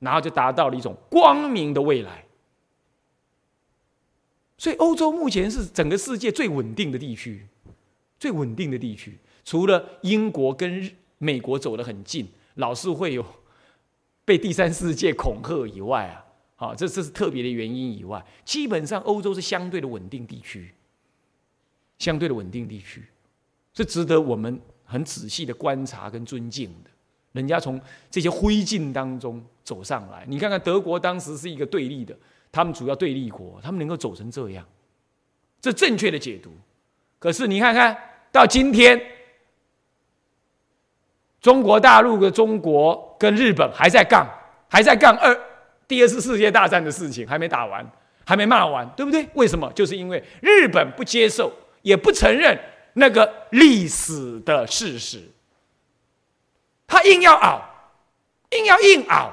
[0.00, 2.24] 然后就达到了一种光明的未来。
[4.58, 7.46] 所以，欧洲目前是整个世界最稳定的地区，
[8.18, 13.24] 最稳定的地区，除了英国跟美国走得很近，老是会有
[14.24, 16.23] 被第三世界恐吓以外啊。
[16.64, 20.72] 啊，这这是特别的原因以外，基本上欧洲是相对的稳定地区，
[21.98, 23.04] 相对的稳定地区，
[23.74, 26.90] 是值得我们很仔细的观察跟尊敬的。
[27.32, 32.16] 人家从这些灰烬当中走上来，你看看德国当时是一个对立的，
[32.50, 34.64] 他们主要对立国，他们能够走成这样，
[35.60, 36.50] 这正确的解读。
[37.18, 37.96] 可是你看看
[38.30, 39.00] 到今天，
[41.40, 44.26] 中国大陆的中国跟日本还在杠，
[44.68, 45.53] 还在杠二。
[45.86, 47.84] 第二次世界大战的事情还没打完，
[48.26, 49.28] 还没骂完，对不对？
[49.34, 49.70] 为什么？
[49.74, 52.58] 就是因为日本不接受，也不承认
[52.94, 55.22] 那个历史的事实，
[56.86, 57.62] 他硬要熬，
[58.50, 59.32] 硬要硬熬。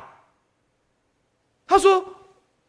[1.65, 2.03] 他说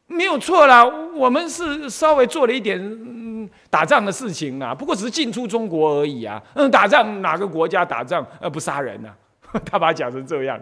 [0.06, 6.40] 没有错啦，我们是稍微做了一点打仗的事情啊，不过只是进出中国而已啊。
[6.54, 9.12] 嗯，打仗哪个国家打仗呃不杀人呢？
[9.66, 10.60] 他把讲成这样，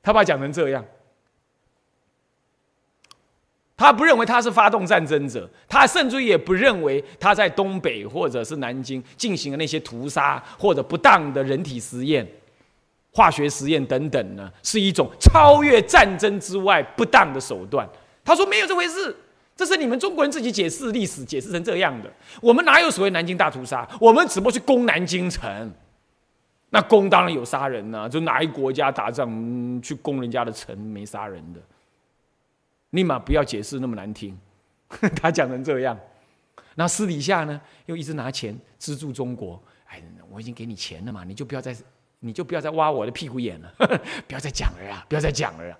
[0.00, 0.84] 他把讲成这样。
[3.76, 12.26] 他不认为他是发动战争者，他甚至也不认为他在东北或者是南京进行的那些屠杀或者不当的人体实验、
[13.12, 17.86] 化学实验等等呢，是一种超越战争之外不当的手段。
[18.24, 19.14] 他说没有这回事，
[19.54, 22.10] 这是你们中国人自己解释历史解释成这样的。
[22.40, 23.86] 我们哪有所谓南京大屠杀？
[24.00, 25.70] 我们只不过去攻南京城，
[26.70, 29.28] 那攻当然有杀人呐，就哪一国家打仗
[29.82, 31.60] 去攻人家的城没杀人的？
[32.96, 34.36] 立马不要解释那么难听，
[35.14, 35.96] 他讲成这样，
[36.74, 39.62] 然后私底下呢又一直拿钱资助中国。
[39.86, 41.76] 哎，我已经给你钱了嘛，你就不要再，
[42.18, 43.72] 你就不要再挖我的屁股眼了，
[44.26, 45.78] 不要再讲了呀，不要再讲了呀。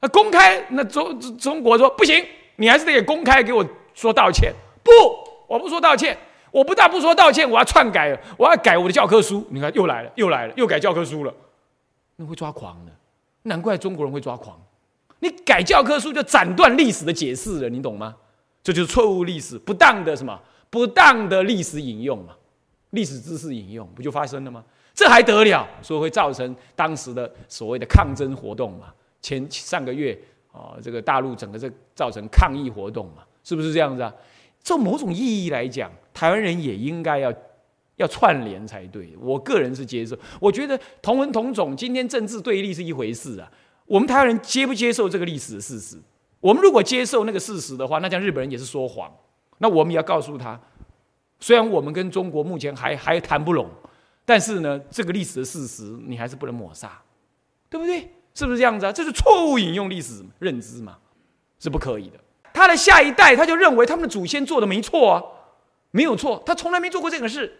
[0.00, 2.26] 那公开，那中中国说不行，
[2.56, 4.52] 你还是得公开给我说道歉。
[4.82, 4.90] 不，
[5.46, 6.16] 我不说道歉，
[6.50, 9.46] 我不但不说道歉，我要篡改，我要改我的教科书。
[9.50, 11.32] 你看又来了，又来了，又改教科书了，
[12.16, 12.92] 那会抓狂的。
[13.42, 14.60] 难怪中国人会抓狂。
[15.20, 18.16] 你改教科书就斩断历史的解释了，你懂吗？
[18.62, 22.34] 这就是错误历史、不当的什么不当的历史引用嘛，
[22.90, 24.62] 历史知识引用不就发生了吗？
[24.92, 25.66] 这还得了？
[25.80, 28.92] 所以会造成当时的所谓的抗争活动嘛。
[29.22, 30.18] 前上个月
[30.52, 34.12] 啊，这个大陆整个这造成抗议活动嘛，是不是这样子啊？
[34.62, 37.32] 从某种意义来讲，台湾人也应该要
[37.96, 39.14] 要串联才对。
[39.18, 43.50] 我个人是接受，我觉得同文同种，今天政治对立是一回事啊。
[43.90, 46.00] 我们台湾人接不接受这个历史的事实？
[46.38, 49.12] 我们如果接受那个事实的话，那讲日本人也是说谎。
[49.58, 50.58] 那我们也要告诉他，
[51.40, 53.68] 虽然我们跟中国目前还还谈不拢，
[54.24, 57.02] 但是呢，这个历史的事实你还是不能抹杀，
[57.68, 58.08] 对不对？
[58.32, 58.92] 是不是这样子啊？
[58.92, 60.98] 这是错误引用历史认知嘛？
[61.58, 62.20] 是不可以的。
[62.54, 65.22] 他的下一代他就认为他们的祖先做的没错啊，
[65.90, 67.52] 没有错，他从来没做过这个事，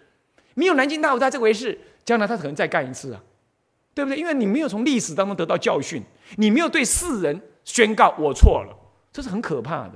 [0.55, 3.21] 没有南京大屠杀这回事，将来他可能再干一次啊，
[3.95, 4.17] 对不对？
[4.17, 6.03] 因为你没有从历史当中得到教训，
[6.37, 8.77] 你没有对世人宣告我错了，
[9.13, 9.95] 这是很可怕的。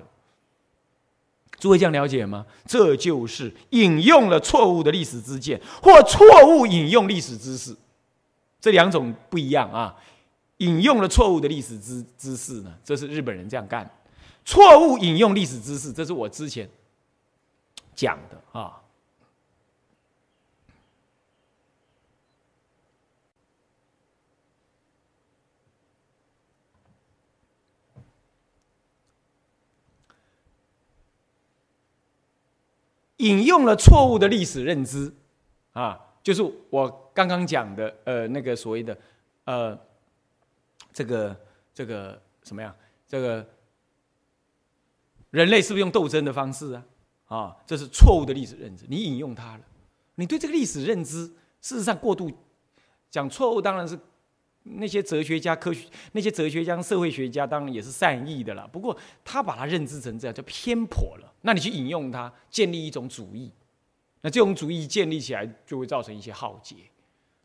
[1.58, 2.44] 诸位这样了解吗？
[2.66, 7.74] 这就是引用了错误的历史知见，或错误引用历史知识，
[8.60, 9.96] 这两种不一样啊。
[10.58, 13.84] 引用了错误的历史知知识呢，这是日本人这样干；
[14.44, 16.68] 错误引用历史知识，这是我之前
[17.94, 18.80] 讲的啊。
[33.18, 35.12] 引用了错误的历史认知，
[35.72, 38.98] 啊，就是我刚刚讲的，呃，那个所谓的，
[39.44, 39.78] 呃，
[40.92, 41.36] 这个
[41.72, 42.74] 这个什么呀？
[43.06, 43.46] 这个
[45.30, 46.84] 人类是不是用斗争的方式啊？
[47.26, 48.84] 啊，这是错误的历史认知。
[48.88, 49.62] 你引用它了，
[50.16, 51.26] 你对这个历史认知，
[51.60, 52.30] 事实上过度
[53.10, 53.98] 讲错误，当然是。
[54.64, 58.66] 那些哲学家、科学那些哲学家、社会学家，当然也是善意的了。
[58.68, 61.32] 不过他把它认知成这样，就偏颇了。
[61.42, 63.50] 那你去引用它，建立一种主义，
[64.22, 66.76] 那这种主义建立起来，就会造成一些浩劫。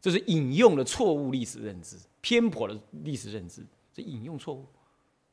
[0.02, 3.62] 这是引用了错误历史认知，偏颇的历史认知，
[3.94, 4.66] 这引用错误，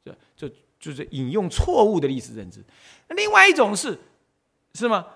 [0.04, 2.64] 这就就是引用错误的历史认知。
[3.10, 3.96] 另外一种是，
[4.74, 5.06] 是吗？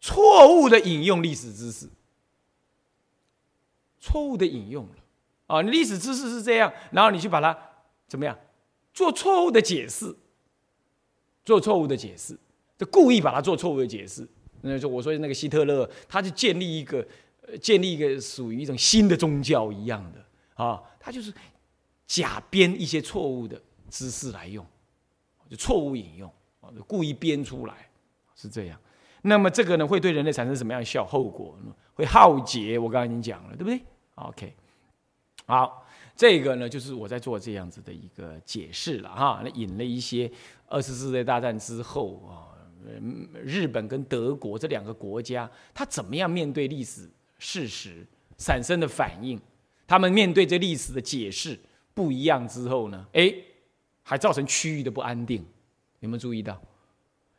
[0.00, 1.88] 错误的引用历史知识，
[3.98, 4.94] 错误的引用了。
[5.46, 7.56] 啊，历史知识是这样，然后你去把它
[8.08, 8.38] 怎么样
[8.92, 10.14] 做错误的解释，
[11.44, 12.38] 做错误的解释，
[12.78, 14.26] 就故意把它做错误的解释。
[14.62, 17.06] 那就我说那个希特勒，他就建立一个，
[17.60, 21.32] 建立一个属于一种新的宗教一样的啊，他就是
[22.06, 24.64] 假编一些错误的知识来用，
[25.50, 27.90] 就错误引用啊，就故意编出来，
[28.34, 28.80] 是这样。
[29.20, 31.74] 那么这个呢，会对人类产生什么样的效后果呢？
[31.94, 33.80] 会浩劫，我刚刚已经讲了，对不对
[34.14, 34.54] ？OK。
[35.46, 39.42] 好，这个呢，就是我在做这样子的一个解释了哈。
[39.44, 40.30] 那引了一些
[40.66, 42.56] 二次世界大战之后啊，
[43.42, 48.06] 日本跟德国这两个国家，他怎么样面对历史事实
[48.38, 49.40] 产生的反应？
[49.86, 51.58] 他们面对这历史的解释
[51.92, 53.06] 不一样之后呢？
[53.12, 53.34] 哎，
[54.02, 55.44] 还造成区域的不安定。
[56.00, 56.60] 有没有注意到？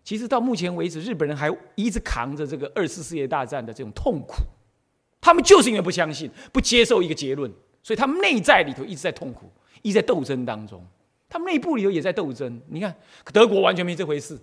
[0.03, 4.35] 其实到目前为止，日本人还一直扛着这个二次世界大战的这种痛苦，
[5.19, 7.51] 他们就是因为不相信、不接受一个结论。
[7.85, 9.47] 所以他们内在里头一直在痛苦，
[9.83, 10.83] 一直在斗争当中。
[11.29, 12.59] 他们内部里头也在斗争。
[12.67, 12.95] 你看，
[13.31, 14.35] 德国完全没这回事，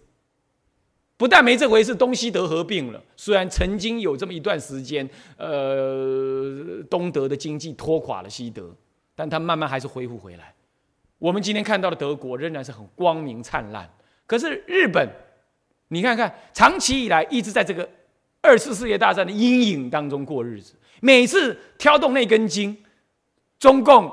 [1.17, 3.03] 不但没这回事，东西德合并了。
[3.17, 8.73] 虽然曾经有这么一段时间，呃，东德的经济拖垮了西德，
[9.17, 10.55] 但他慢慢还是恢复回来。
[11.19, 13.93] 我们今天看到的德国仍然是很光明灿烂。
[14.25, 15.09] 可是日本，
[15.89, 17.91] 你看看，长期以来一直在这个
[18.41, 22.82] 二次世界大战的阴影当中过日子，每次挑动那根筋。
[23.63, 24.13] 中共、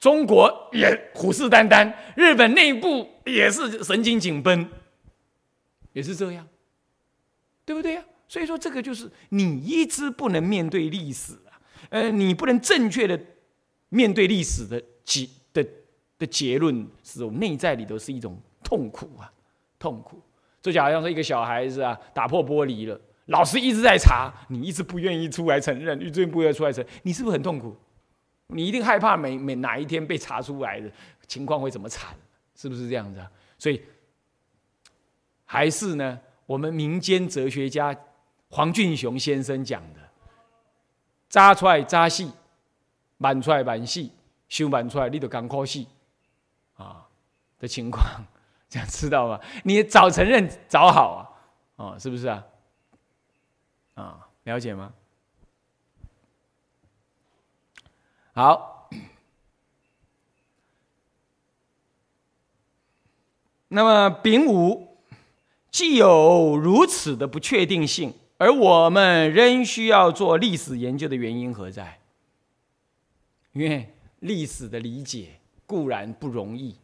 [0.00, 4.68] 中国也虎视眈眈，日本内部也是神经紧绷，
[5.92, 6.44] 也是这样，
[7.64, 8.04] 对不对呀？
[8.26, 13.16] 所以说，这个就是你一直不能面对历史啊，呃，你不能正确的
[13.90, 15.64] 面对历史的结的
[16.18, 19.30] 的结论，是我内在里头是一种痛苦啊，
[19.78, 20.20] 痛苦。
[20.60, 27.76] 就好像说一个小孩子啊，打破玻璃了，老师一直在查，你一直不愿意出来承认，一直不愿意出来承认，你是不是很痛苦？
[28.48, 30.90] 你一定害怕每每哪一天被查出来的
[31.26, 32.14] 情况会怎么惨，
[32.54, 33.30] 是不是这样子啊？
[33.58, 33.82] 所以
[35.44, 37.94] 还是呢，我们民间哲学家
[38.48, 40.00] 黄俊雄先生讲的
[41.28, 42.32] “扎出来扎细，
[43.18, 44.12] 满出来满细，
[44.48, 45.86] 修满出来你都赶快细
[46.76, 47.06] 啊”
[47.60, 48.24] 的情况，
[48.68, 49.38] 这样知道吗？
[49.64, 51.36] 你早承认早好
[51.76, 52.46] 啊，啊，是不是啊？
[53.94, 54.94] 啊，了解吗？
[58.38, 58.88] 好，
[63.66, 64.96] 那么丙午
[65.72, 71.98] 既有如此的不确定性，而我们仍需要做历史研究的原因何在？
[73.54, 76.76] 因为历史的理解固然不容易，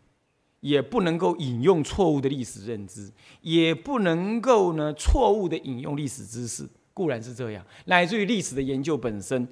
[0.58, 9.46] 也不能够引用错误的历史认知，也不能够呢错误的引用历史知识，固然是这样，乃至于历史的研究本身，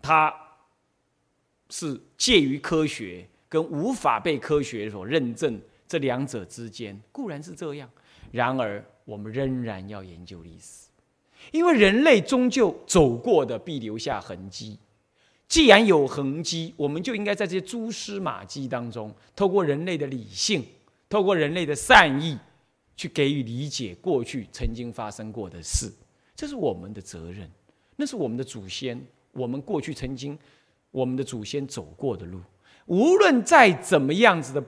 [0.00, 0.32] 它。
[1.70, 7.88] 是介于科学跟无法被科学所认证这两者之间，固然是这样。
[8.32, 10.88] 然而，我们仍然要研究历史，
[11.52, 14.78] 因为人类终究走过的必留下痕迹。
[15.46, 20.64] 既然有痕迹，我们就应该在这些蛛丝马迹当中，透过人类的理性，
[21.08, 22.36] 透过人类的善意，
[22.96, 25.92] 去给予理解过去曾经发生过的事。
[26.34, 27.48] 这是我们的责任，
[27.94, 29.00] 那是我们的祖先，
[29.32, 30.36] 我们过去曾经
[30.94, 32.40] 我们的祖先走过的路。
[32.86, 34.62] 无论再怎么样子的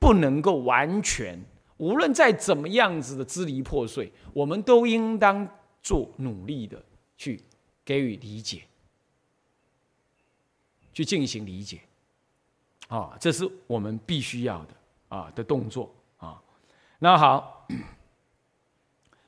[0.00, 1.40] 不能够完全，
[1.76, 5.46] 无论再怎么样子的支离破碎，我们都应当
[5.80, 6.82] 做努力的
[7.16, 7.40] 去
[7.84, 8.62] 给予理解。
[10.92, 11.80] 去进行理解，
[12.88, 14.74] 啊，这是我们必须要的
[15.08, 16.42] 啊的动作啊。
[16.98, 17.68] 那好，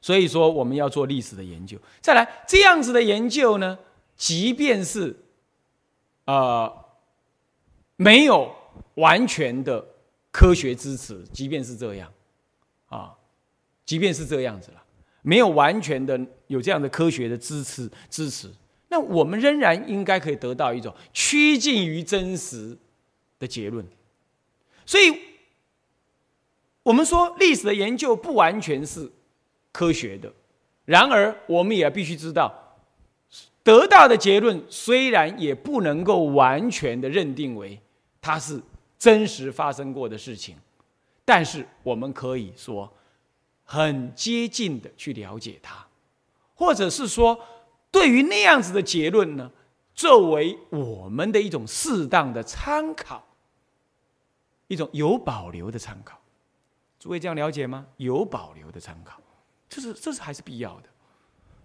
[0.00, 1.78] 所以说我们要做历史的研究。
[2.00, 3.78] 再来，这样子的研究呢，
[4.16, 5.21] 即便是
[6.24, 6.84] 呃
[7.96, 8.54] 没有
[8.94, 9.84] 完全的
[10.30, 12.12] 科学支持，即便是这样
[12.88, 13.14] 啊，
[13.84, 14.82] 即便是这样子了，
[15.22, 18.50] 没有完全的有这样的科学的支持支持。
[18.88, 22.76] 那我们仍然应该可以得到一种趋近于真实
[23.38, 23.86] 的结论，
[24.84, 25.18] 所以，
[26.82, 29.10] 我们说历史的研究不完全是
[29.72, 30.30] 科学的，
[30.84, 32.61] 然而我们也必须知道，
[33.62, 37.80] 得到的结论虽然也不能够完全的认定为
[38.20, 38.60] 它是
[38.98, 40.56] 真实发生过的事情，
[41.24, 42.92] 但是我们可以说
[43.64, 45.86] 很接近的去了解它，
[46.54, 47.38] 或者是说。
[47.92, 49.52] 对于那样子的结论呢，
[49.94, 53.22] 作为我们的一种适当的参考，
[54.66, 56.18] 一种有保留的参考，
[56.98, 57.86] 诸位这样了解吗？
[57.98, 59.20] 有保留的参考，
[59.68, 60.88] 这是这是还是必要的。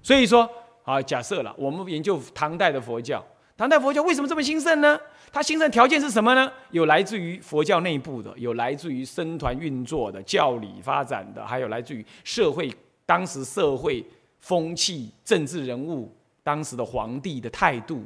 [0.04, 0.52] 所以说，
[0.88, 3.22] 好，假设了我们研究唐代的佛教，
[3.58, 4.98] 唐代佛教为什么这么兴盛呢？
[5.34, 6.50] 它兴盛条件是什么呢？
[6.72, 12.74] 有来自于佛教内部的，有来自于僧团运作的、教理发展的，还有来自于社会
[13.06, 14.02] 当时社会
[14.40, 16.10] 风气、政治人物。
[16.42, 18.06] 当时的皇帝的态度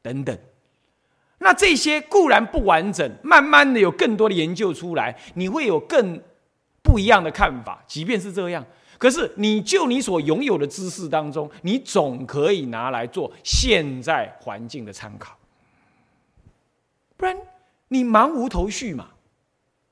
[0.00, 0.38] 等等，
[1.38, 6.22] 那这些固然不完整，慢慢的有更多的研究出来，你会有更
[6.84, 7.82] 不一样的看法。
[7.88, 8.64] 即便是这样，
[9.00, 15.38] 可是你就你所拥有的知识当中，你总可以拿来做现在环境的参考，
[17.16, 17.34] 不然
[17.88, 19.08] 你茫无头绪嘛？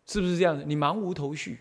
[0.04, 0.62] 是不是这样子？
[0.66, 1.60] 你茫无头绪，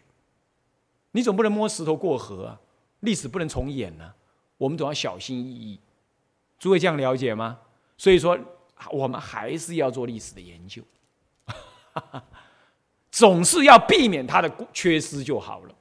[1.12, 2.60] 你总不能摸石头过河啊！
[3.00, 4.14] 历史不能重演呢，
[4.58, 5.80] 我们总要小心翼翼。
[6.60, 7.60] 诸位这样了解吗？
[7.98, 8.38] 所以说，
[8.92, 10.82] 我们还是要做历史的研究，
[13.10, 15.74] 总是要避免它的缺失就好了。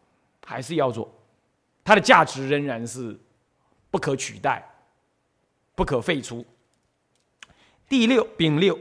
[0.48, 1.12] 还是要做，
[1.86, 3.16] 它的价值仍然是
[3.92, 4.68] 不可取代、
[5.76, 6.44] 不可废除。
[7.88, 8.76] 第六丙六，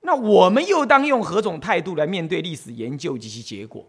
[0.00, 3.86] 那我们又当用何种态度来面对历史研究及其结果？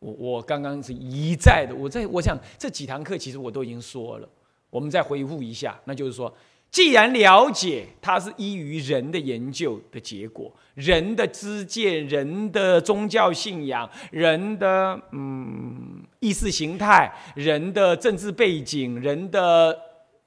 [0.00, 4.28] 我我刚刚是一再的，我在我想这几堂课其实我都已经说了，
[4.68, 6.34] 我们再回复一下，那就是说。
[6.70, 19.76] 既然了解它是依于人的研究的结果，人的知见、人的宗教信仰、人的嗯意识形态、人的政治背景、人的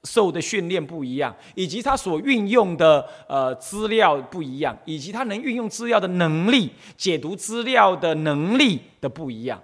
[0.02, 9.62] 受的训练不一样，以及他所运用的呃资料不一样，以及他能运用资料的能力、解读资料的能力的不一样，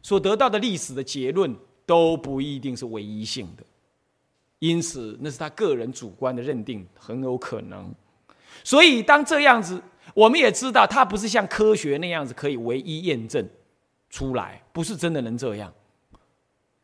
[0.00, 1.54] 所得到的历史的结论
[1.84, 3.64] 都不一定是唯一性的。
[4.66, 7.94] 因此，那是他个人主观的认定，很有可能。
[8.62, 9.78] 所以，当这样子，
[10.14, 13.46] 我们也知道，他不是像科学那样子可以唯一验证
[14.08, 15.70] 出来，不是真的能这样。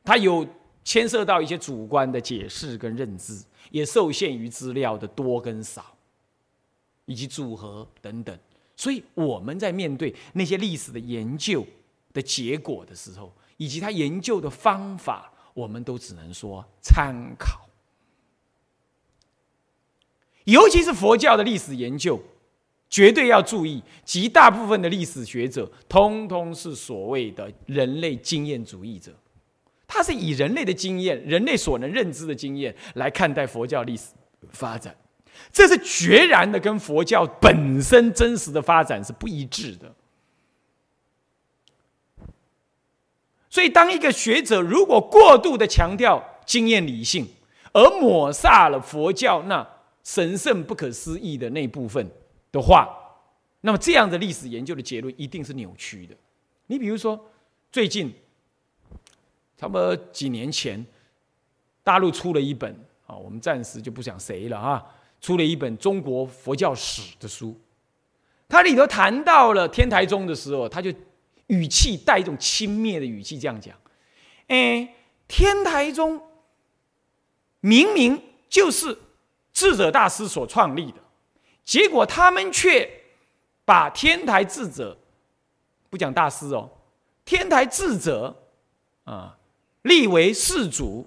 [0.04, 0.46] 他有
[0.84, 5.96] 牵涉到一些主观的解释跟认知，也受限于资料的多跟少，
[7.06, 8.38] 以及组合等等。
[8.76, 11.66] 所以，我们在面对那些历史的研究
[12.12, 17.69] 的结果的时候，以及他研究的方法，我们都只能说参考。
[20.50, 22.20] 尤其是佛教的历史研究，
[22.88, 29.12] 绝对要注意，极大部分的历史学者，通通是所谓的人类经验主义者，
[29.86, 34.06] 他是以人类的经验、人类所能认知的经验来看待佛教历史
[34.50, 34.96] 发展，
[35.52, 39.94] 这是决然的跟佛教本身真实的发展是不一致的。
[43.48, 47.28] 所以，当一个学者如果过度的强调经验理性，
[47.72, 49.79] 而抹煞了佛教那。
[50.10, 52.04] 神圣不可思议的那部分
[52.50, 52.92] 的话，
[53.60, 56.16] 那么这样的历史研究的结论一定是扭曲的。
[56.66, 57.30] 你比如说，
[57.70, 58.12] 最近
[59.56, 60.84] 差不多几年前，
[61.84, 62.74] 大陆出了一本
[63.06, 64.84] 啊，我们暂时就不讲谁了啊，
[65.20, 67.56] 出了一本中国佛教史的书，
[68.48, 70.92] 它里头谈到了天台宗的时候，他就
[71.46, 73.76] 语气带一种轻蔑的语气这样讲：，
[74.48, 74.92] 哎，
[75.28, 76.20] 天台宗。
[77.60, 78.98] 明明就是
[79.60, 80.98] 智者大师所创立的，
[81.66, 82.90] 结果他们却
[83.66, 84.96] 把天台智者
[85.90, 86.70] 不讲大师哦，
[87.26, 88.34] 天台智者
[89.04, 89.36] 啊
[89.82, 91.06] 立为世主，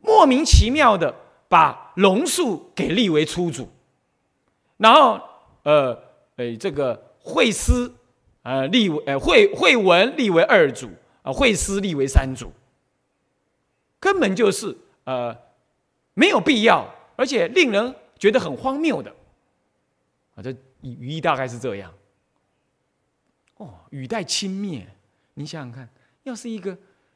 [0.00, 1.14] 莫名其妙的
[1.46, 3.68] 把龙树给立为初主，
[4.78, 5.20] 然后
[5.64, 6.02] 呃
[6.36, 7.94] 呃这个慧思
[8.40, 10.88] 呃立为呃慧慧文立为二主
[11.20, 12.50] 啊慧思立为三主。
[13.98, 14.74] 根本就是
[15.04, 15.36] 呃
[16.14, 16.88] 没有必要，
[17.20, 19.14] 而且令人觉得很荒谬的
[20.34, 20.40] 啊！
[20.42, 20.50] 这
[20.80, 21.92] 语义大概是这样。
[23.58, 24.86] 哦，语带轻蔑，
[25.34, 25.86] 你想想看，
[26.22, 26.74] 要是一个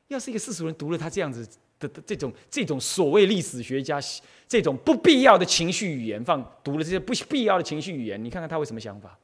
[0.09, 1.49] 要是一个世俗人读了他这样子
[1.79, 3.99] 的这种这种所谓历史学家
[4.47, 9.19] 这种不必要的情绪语言，放读了这些不必要的情绪语言，你看看他会什么想法？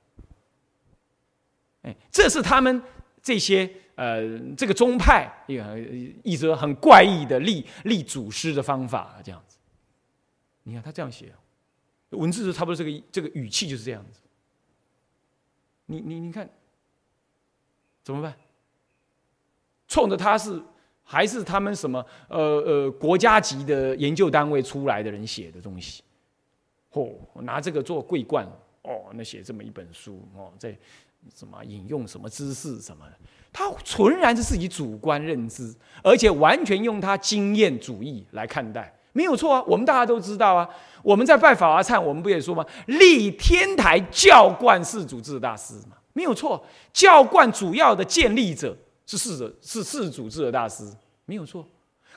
[1.82, 2.82] 哎，这是他们
[3.22, 3.70] 这些。
[3.96, 4.26] 呃，
[4.56, 5.78] 这个宗派一个
[6.24, 9.44] 一直很怪异的立立祖师的方法，这样。
[10.62, 11.32] 你看他这样写，
[12.10, 14.20] 文字是差不多这个这个语气就是这样子。
[15.86, 16.48] 你你你看，
[18.02, 18.34] 怎么办？
[19.88, 20.62] 冲着他是
[21.02, 26.04] 还是他们什么呃呃国家级的研究单位出来的人写的东西？
[26.92, 28.46] 嚯，拿这个做桂冠
[28.82, 30.76] 哦，那写这么一本书哦，在
[31.34, 33.04] 什么引用什么知识什么。
[33.52, 39.62] 他纯然是自己主观认知，而且完全用他经验主义来看待，没有错啊。
[39.66, 40.68] 我们大家都知道啊，
[41.02, 42.64] 我们在拜法华忏，我们不也说吗？
[42.86, 46.64] 立天台教观是主治大师嘛，没有错。
[46.92, 50.84] 教观主要的建立者是世者，是世主治的大师，
[51.24, 51.66] 没有错。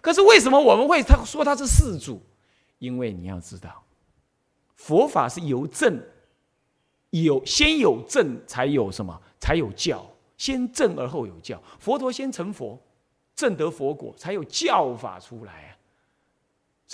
[0.02, 2.22] 可是为什么我们会他说他是世主？
[2.80, 3.84] 因为你要知道，
[4.76, 6.02] 佛法是由正
[7.12, 9.20] 有先有正，才有什么？
[9.40, 10.06] 才有教。
[10.36, 12.78] 先正而后有教，佛陀先成佛，
[13.34, 15.73] 正得佛果，才有教法出来啊，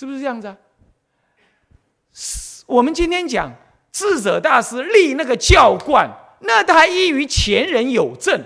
[0.00, 0.56] 是不是这样子啊？
[2.64, 3.54] 我们今天讲
[3.92, 8.42] 智者大师立那个教观，那他依于前人有证，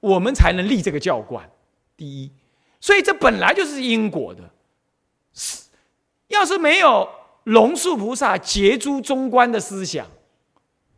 [0.00, 1.48] 我们才能立这个教观。
[1.96, 2.32] 第一，
[2.80, 4.50] 所以这本来就是因果的。
[5.32, 5.66] 是，
[6.26, 7.08] 要是没有
[7.44, 10.08] 龙树菩萨结诸中观的思想，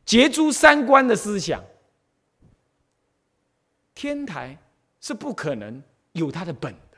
[0.07, 1.63] 结诸三观的思想。
[3.95, 4.57] 天台
[5.03, 5.83] 是不可能
[6.13, 6.97] 有他的本的，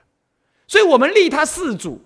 [0.69, 2.01] 所以我们立他四祖，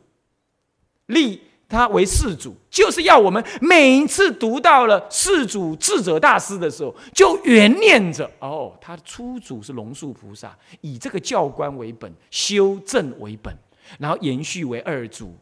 [1.06, 13.56] 立他为四主，就是要我们每一次读到了四主智者大师的时候，就原念着哦，他的初祖是龙树菩萨，以这个教官为本，修正为本，
[13.98, 15.34] 然后延续为二祖，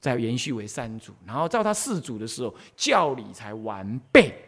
[0.00, 4.44] 再延续为三祖，然后到他四祖的时候，教理才完备。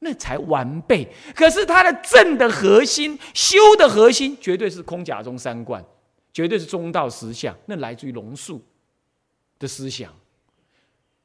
[0.00, 1.12] 那才完备。
[1.34, 5.84] 可是他的正的核心、修的核心，绝对是空假中三观，
[6.32, 7.52] 绝对是中道实相。
[7.66, 8.64] 那来自于龙树
[9.58, 10.12] 的思想。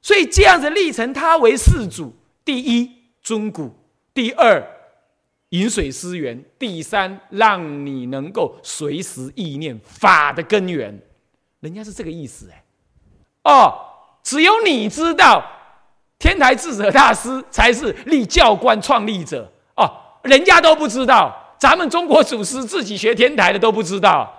[0.01, 3.69] 所以这样子立成他为世祖：第一，尊古；
[4.13, 4.61] 第二，
[5.49, 10.99] 饮水思源；第三，让你能够随时意念法的根源。
[11.59, 12.63] 人家是这个意思哎。
[13.43, 13.73] 哦，
[14.23, 15.43] 只有你知道。
[16.19, 24.33] 天台智者大师才是立教观创立者哦，人家都不知道，咱们中国祖师自己学天台的都不知道，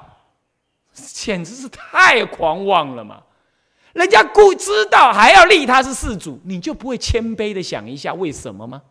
[0.94, 3.20] 简直是太狂妄了嘛！
[3.94, 8.82] 人家故知道还要立他是世主，你就不会谦卑的想一下为什么吗？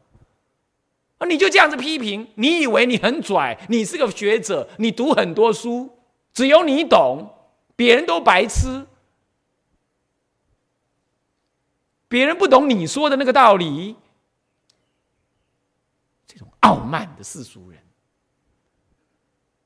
[1.19, 5.89] 啊，你就这样子批评，你以为你很拽，你是个学者，你读很多书，
[6.33, 7.29] 只有你懂，
[7.75, 8.87] 别人都白痴。
[12.07, 13.95] 别人不懂你说的那个道理，
[16.25, 17.79] 这种傲慢的世俗人。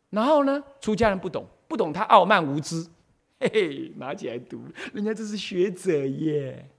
[0.09, 2.87] 然后呢，出家人不懂，不懂他傲慢无知，
[3.39, 4.63] 嘿嘿，拿起来读，
[4.93, 6.69] 人家这是学者耶，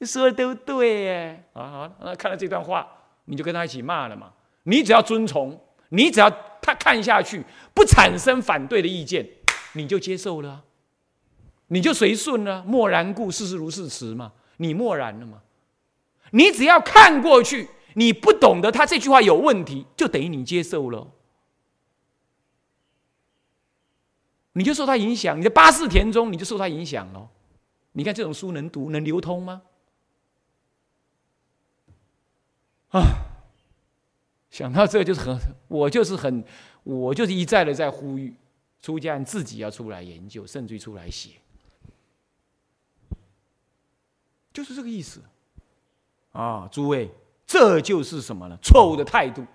[0.00, 1.44] 说的都对耶。
[1.52, 2.86] 啊好，那看到这段话，
[3.26, 4.32] 你就跟他一起骂了嘛。
[4.62, 5.58] 你只要遵从，
[5.90, 6.30] 你只要
[6.62, 7.44] 他看下去，
[7.74, 9.28] 不产生反对的意见，
[9.74, 10.64] 你就接受了。
[11.68, 14.32] 你就随顺了，默然故，事事如是词嘛。
[14.56, 15.42] 你默然了吗？
[16.32, 21.06] 你只要看过去，你不懂得他这句话有问题，就等于你接受了，
[24.52, 25.38] 你就受他影响。
[25.38, 27.28] 你的八四田中，你就受他影响了。
[27.92, 29.62] 你看这种书能读能流通吗？
[32.90, 33.00] 啊！
[34.50, 35.38] 想到这就是很，
[35.68, 36.44] 我就是很，
[36.82, 38.34] 我就是一再的在呼吁
[38.82, 41.30] 出家人自己要出来研究，甚至于出来写。
[44.52, 45.22] 就是这个意思，
[46.32, 47.08] 啊，诸位，
[47.46, 48.58] 这就是什么呢？
[48.60, 49.46] 错误的态度，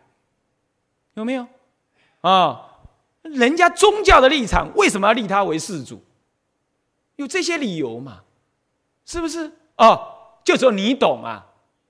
[1.16, 1.46] 有没有？
[2.22, 2.75] 啊，
[3.34, 6.02] 人家宗教的立场为什么要立他为世主？
[7.16, 8.22] 有这些理由嘛？
[9.06, 9.52] 是不是？
[9.78, 10.00] 哦，
[10.44, 11.46] 就说你懂啊，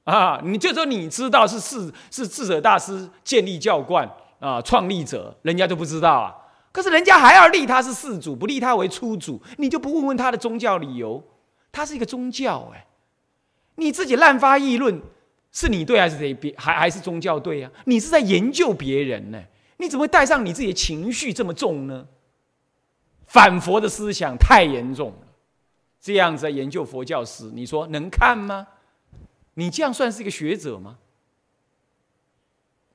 [0.05, 4.09] 啊，你就说你知道是是是智者大师建立教观
[4.39, 6.36] 啊，创立者，人家都不知道啊。
[6.71, 11.23] 可是人家还要立他是世主，不立他为初主，你就不问问他的宗教理由？
[11.71, 12.86] 他是一个宗教，哎，
[13.75, 15.01] 你自己滥发议论，
[15.51, 17.71] 是你对还是谁别还还是宗教对呀？
[17.86, 19.41] 你是在研究别人呢？
[19.78, 22.07] 你怎么会带上你自己的情绪这么重呢？
[23.28, 25.28] 反佛的思想太严重了，
[25.99, 28.67] 这样子在研究佛教史，你说能看吗？
[29.55, 30.97] 你这样算是一个学者吗？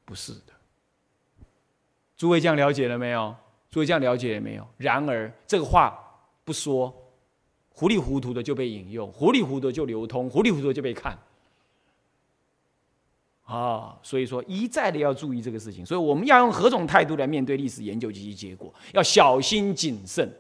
[0.05, 0.53] 不是的。
[2.16, 3.35] 诸位这样了解了没有？
[3.70, 4.66] 诸位这样了解了没有？
[4.76, 5.99] 然而这个话
[6.45, 6.95] 不说，
[7.72, 11.18] 糊里糊涂的就被引用，糊里糊涂就流通，糊里糊涂就被看。
[13.51, 18.73] 啊，所以说一再的要注意这个事情，所以我们要用何种态度来面对历史研究及其结果？
[18.93, 20.33] 要小心谨慎，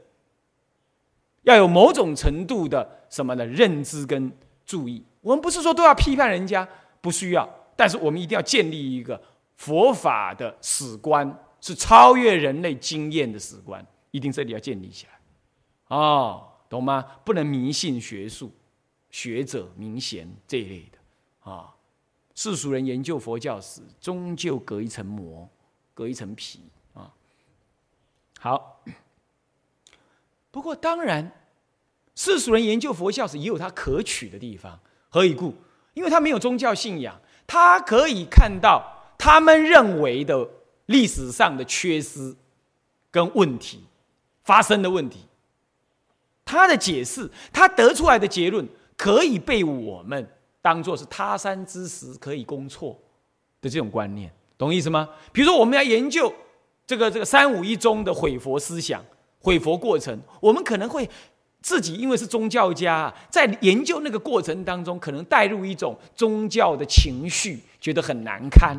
[1.42, 4.30] 要有某种程度的什么呢认知跟
[4.64, 5.02] 注意。
[5.22, 6.68] 我们不是说都要批判人家，
[7.00, 9.20] 不需要，但是我们一定要建立一个
[9.56, 15.12] 佛法的史观，是超越人类经验的史观，一定这里要建立起来。
[15.88, 17.04] 哦，懂吗？
[17.24, 18.52] 不能迷信学术、
[19.10, 21.74] 学者、名贤这一类的啊。
[22.42, 25.46] 世俗人研究佛教时，终究隔一层膜，
[25.92, 26.60] 隔一层皮
[26.94, 27.12] 啊。
[28.38, 28.82] 好，
[30.50, 31.30] 不过当然，
[32.14, 34.80] 世俗人研究佛教时也有他可取的地方。
[35.10, 35.54] 何以故？
[35.92, 40.48] 因为他没有宗教信仰，他可以看到他们认为的
[40.86, 42.34] 历史上的缺失
[43.10, 43.84] 跟问题
[44.44, 45.26] 发生的问题。
[46.46, 48.66] 他的解释，他得出来的结论，
[48.96, 50.26] 可以被我们。
[50.62, 52.98] 当做是他山之石可以攻错
[53.60, 55.08] 的这种观念，懂意思吗？
[55.32, 56.32] 比如说，我们要研究
[56.86, 59.04] 这个这个三五一宗的毁佛思想、
[59.40, 61.08] 毁佛过程，我们可能会
[61.62, 68.76] 自己因为是宗教家，在研究那个过程当中，可能带入一种宗教的情绪，觉得很难堪，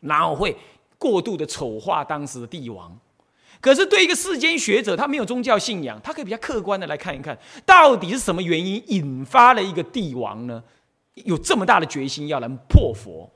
[0.00, 0.56] 然后会
[0.98, 2.98] 过度的丑化当时的帝王。
[3.60, 10.62] 可是对一个世间学者，他没有宗教信仰，他可以比较客观的来看一看，到底是什么原因引发了一个帝王呢？
[11.14, 13.30] 有这么大的决心要来破佛，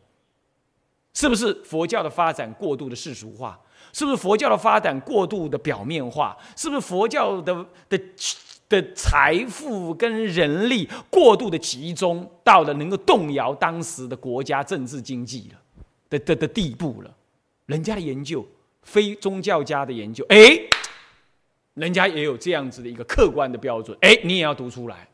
[1.12, 3.58] 是不是佛教的发展过度的世俗化？
[3.92, 6.36] 是不是佛教的发展过度的表面化？
[6.56, 8.00] 是不是佛教的的
[8.68, 15.60] 的财富跟人力过度的集中到了能够动摇当时的国家政治经济了
[16.08, 17.14] 的的的地步了？
[17.66, 18.44] 人家的研究，
[18.82, 20.58] 非宗教家的研究，哎，
[21.74, 25.08] 人家也有这样子的一个客观的标准，哎，你也要读出来。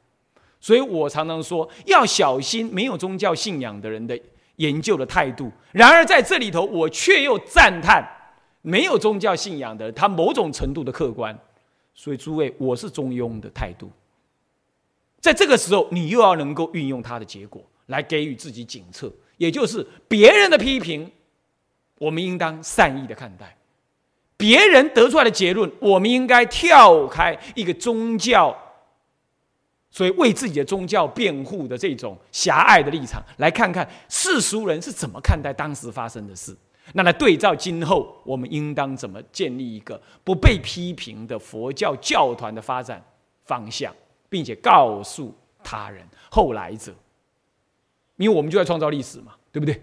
[0.60, 4.18] 所以我常常说，要小心没有宗教信仰的人的
[4.56, 5.50] 研究的态度。
[5.72, 8.06] 然而在这里头，我却又赞叹
[8.60, 11.36] 没有宗教信仰的人，他某种程度的客观。
[11.94, 13.90] 所以诸位，我是中庸的态度。
[15.18, 21.10] 在这个时候，你又要能够运用他的结果来给予自己警策，也就是别人的批评，
[21.98, 23.46] 我们应当善意的看待；
[24.36, 28.54] 别人得出来的结论，我们应该跳开一个宗教。
[29.90, 36.56] 所以，为自己的宗教辩护的这种狭隘的立场，来看看世俗人是怎么看待当时发生的事。
[36.94, 43.04] 那来对照今后，我们应当怎么建立一个不被批评的佛教教团的发展
[43.44, 43.94] 方向，
[44.28, 46.94] 并且告诉他人、后来者，
[48.16, 49.80] 因为我们就在创造历史嘛，对不对？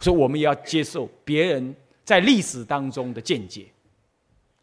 [0.00, 1.74] 所以，我们也要接受别人
[2.04, 3.66] 在历史当中的见解。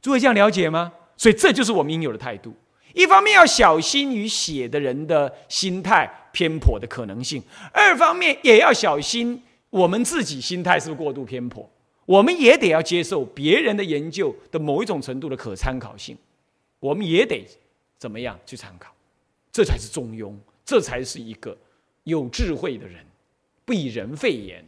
[0.02, 0.92] 诸位这样了解吗？
[1.16, 2.54] 所以，这就是我们应有的态度。
[2.94, 11.70] 一方面要小心于写的人的心态偏颇的可能性，二方面也要小心我们自己心态是不是过度偏颇。
[12.06, 16.18] 我们也得要接受别人的研究的某一种程度的可参考性，
[16.80, 17.48] 我们也得
[17.98, 18.94] 怎么样去参考，
[19.52, 20.36] 这才是中庸，
[20.66, 21.58] 这才是一个
[22.04, 23.06] 有智慧的人，
[23.64, 24.66] 不以人废言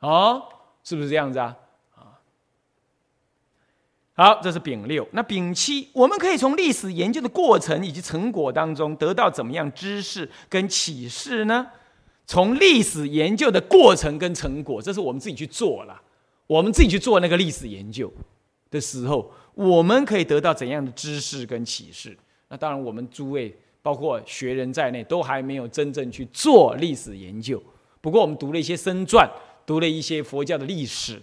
[0.00, 0.42] 啊，
[0.82, 1.56] 是不是这样子啊？
[4.14, 5.08] 好，这是丙六。
[5.12, 11.66] 那丙七，我们可以从历史研究的过程以及成果当中得到怎么样知识跟启示呢？
[12.26, 15.98] 从历史研究的过程跟成果，这是我们自己去做了。
[16.46, 18.12] 我们自己去做那个历史研究
[18.70, 22.14] 的时候，我们可以得到怎样的知识跟启示？
[22.48, 27.60] 那当然，我们诸位包括学人在内，都还没有真正去做历史研究。
[28.02, 29.26] 不过，我们读了一些僧传，
[29.64, 31.20] 读了一些佛教的历史，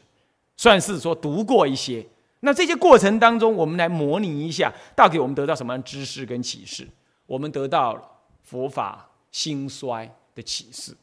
[0.58, 2.04] 算是说读过一些。
[2.42, 6.88] 那这些过程当中，我们来模拟一下，到底我们得到什么样知识跟启示？
[7.26, 8.02] 我们得到了
[8.42, 10.96] 佛法兴衰的启示，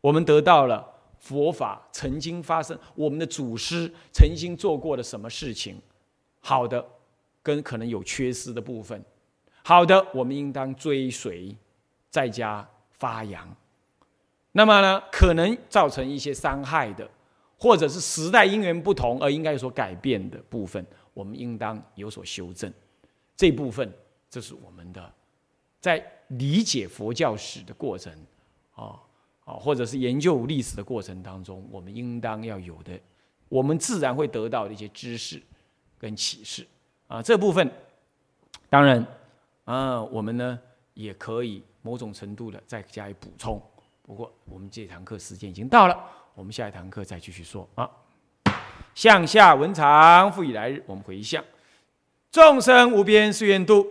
[0.00, 0.86] 我们得到了
[1.18, 5.80] 佛法曾经发生，我们的祖师曾经做过的什么事情，
[6.40, 6.84] 好的
[7.42, 9.02] 跟可能有缺失的部分，
[9.64, 11.56] 好的，我们应当追随，
[12.10, 13.56] 在家发扬。
[14.52, 17.08] 那么呢，可能造成一些伤害的，
[17.58, 22.72] 或者是时代因缘不同而应该有所改变的部分，我们应当有所修正。
[23.36, 23.92] 这部分，
[24.30, 25.12] 这是我们的
[25.80, 28.12] 在理解佛教史的过程，
[28.74, 29.00] 啊
[29.44, 32.98] 啊，或者是研究历史的过程当中，我们应当要有的，
[33.48, 35.42] 我们自然会得到的一些知识
[35.98, 36.66] 跟启示
[37.06, 37.22] 啊。
[37.22, 37.70] 这部分，
[38.68, 39.04] 当然
[39.64, 40.58] 啊，我们呢
[40.94, 43.60] 也可以某种程度的再加以补充。
[44.02, 45.96] 不过，我们这堂课时间已经到了，
[46.38, 47.90] 我们下一堂课再继续说啊。
[48.94, 51.44] 向下文长，复以来日，我们回向。
[52.30, 53.84] 众生无边誓愿度，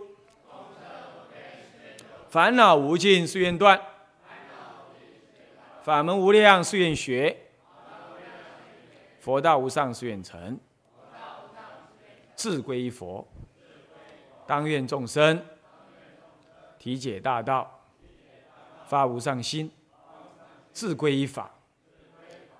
[2.30, 3.78] 烦恼无尽誓愿断，
[5.82, 7.36] 法门无量誓愿学，
[9.20, 10.58] 佛道无上誓愿成。
[12.34, 13.28] 自归佛，
[14.46, 15.44] 当愿众生
[16.78, 17.78] 体解大道，
[18.86, 19.70] 发无上心。
[20.72, 21.50] 自归依法，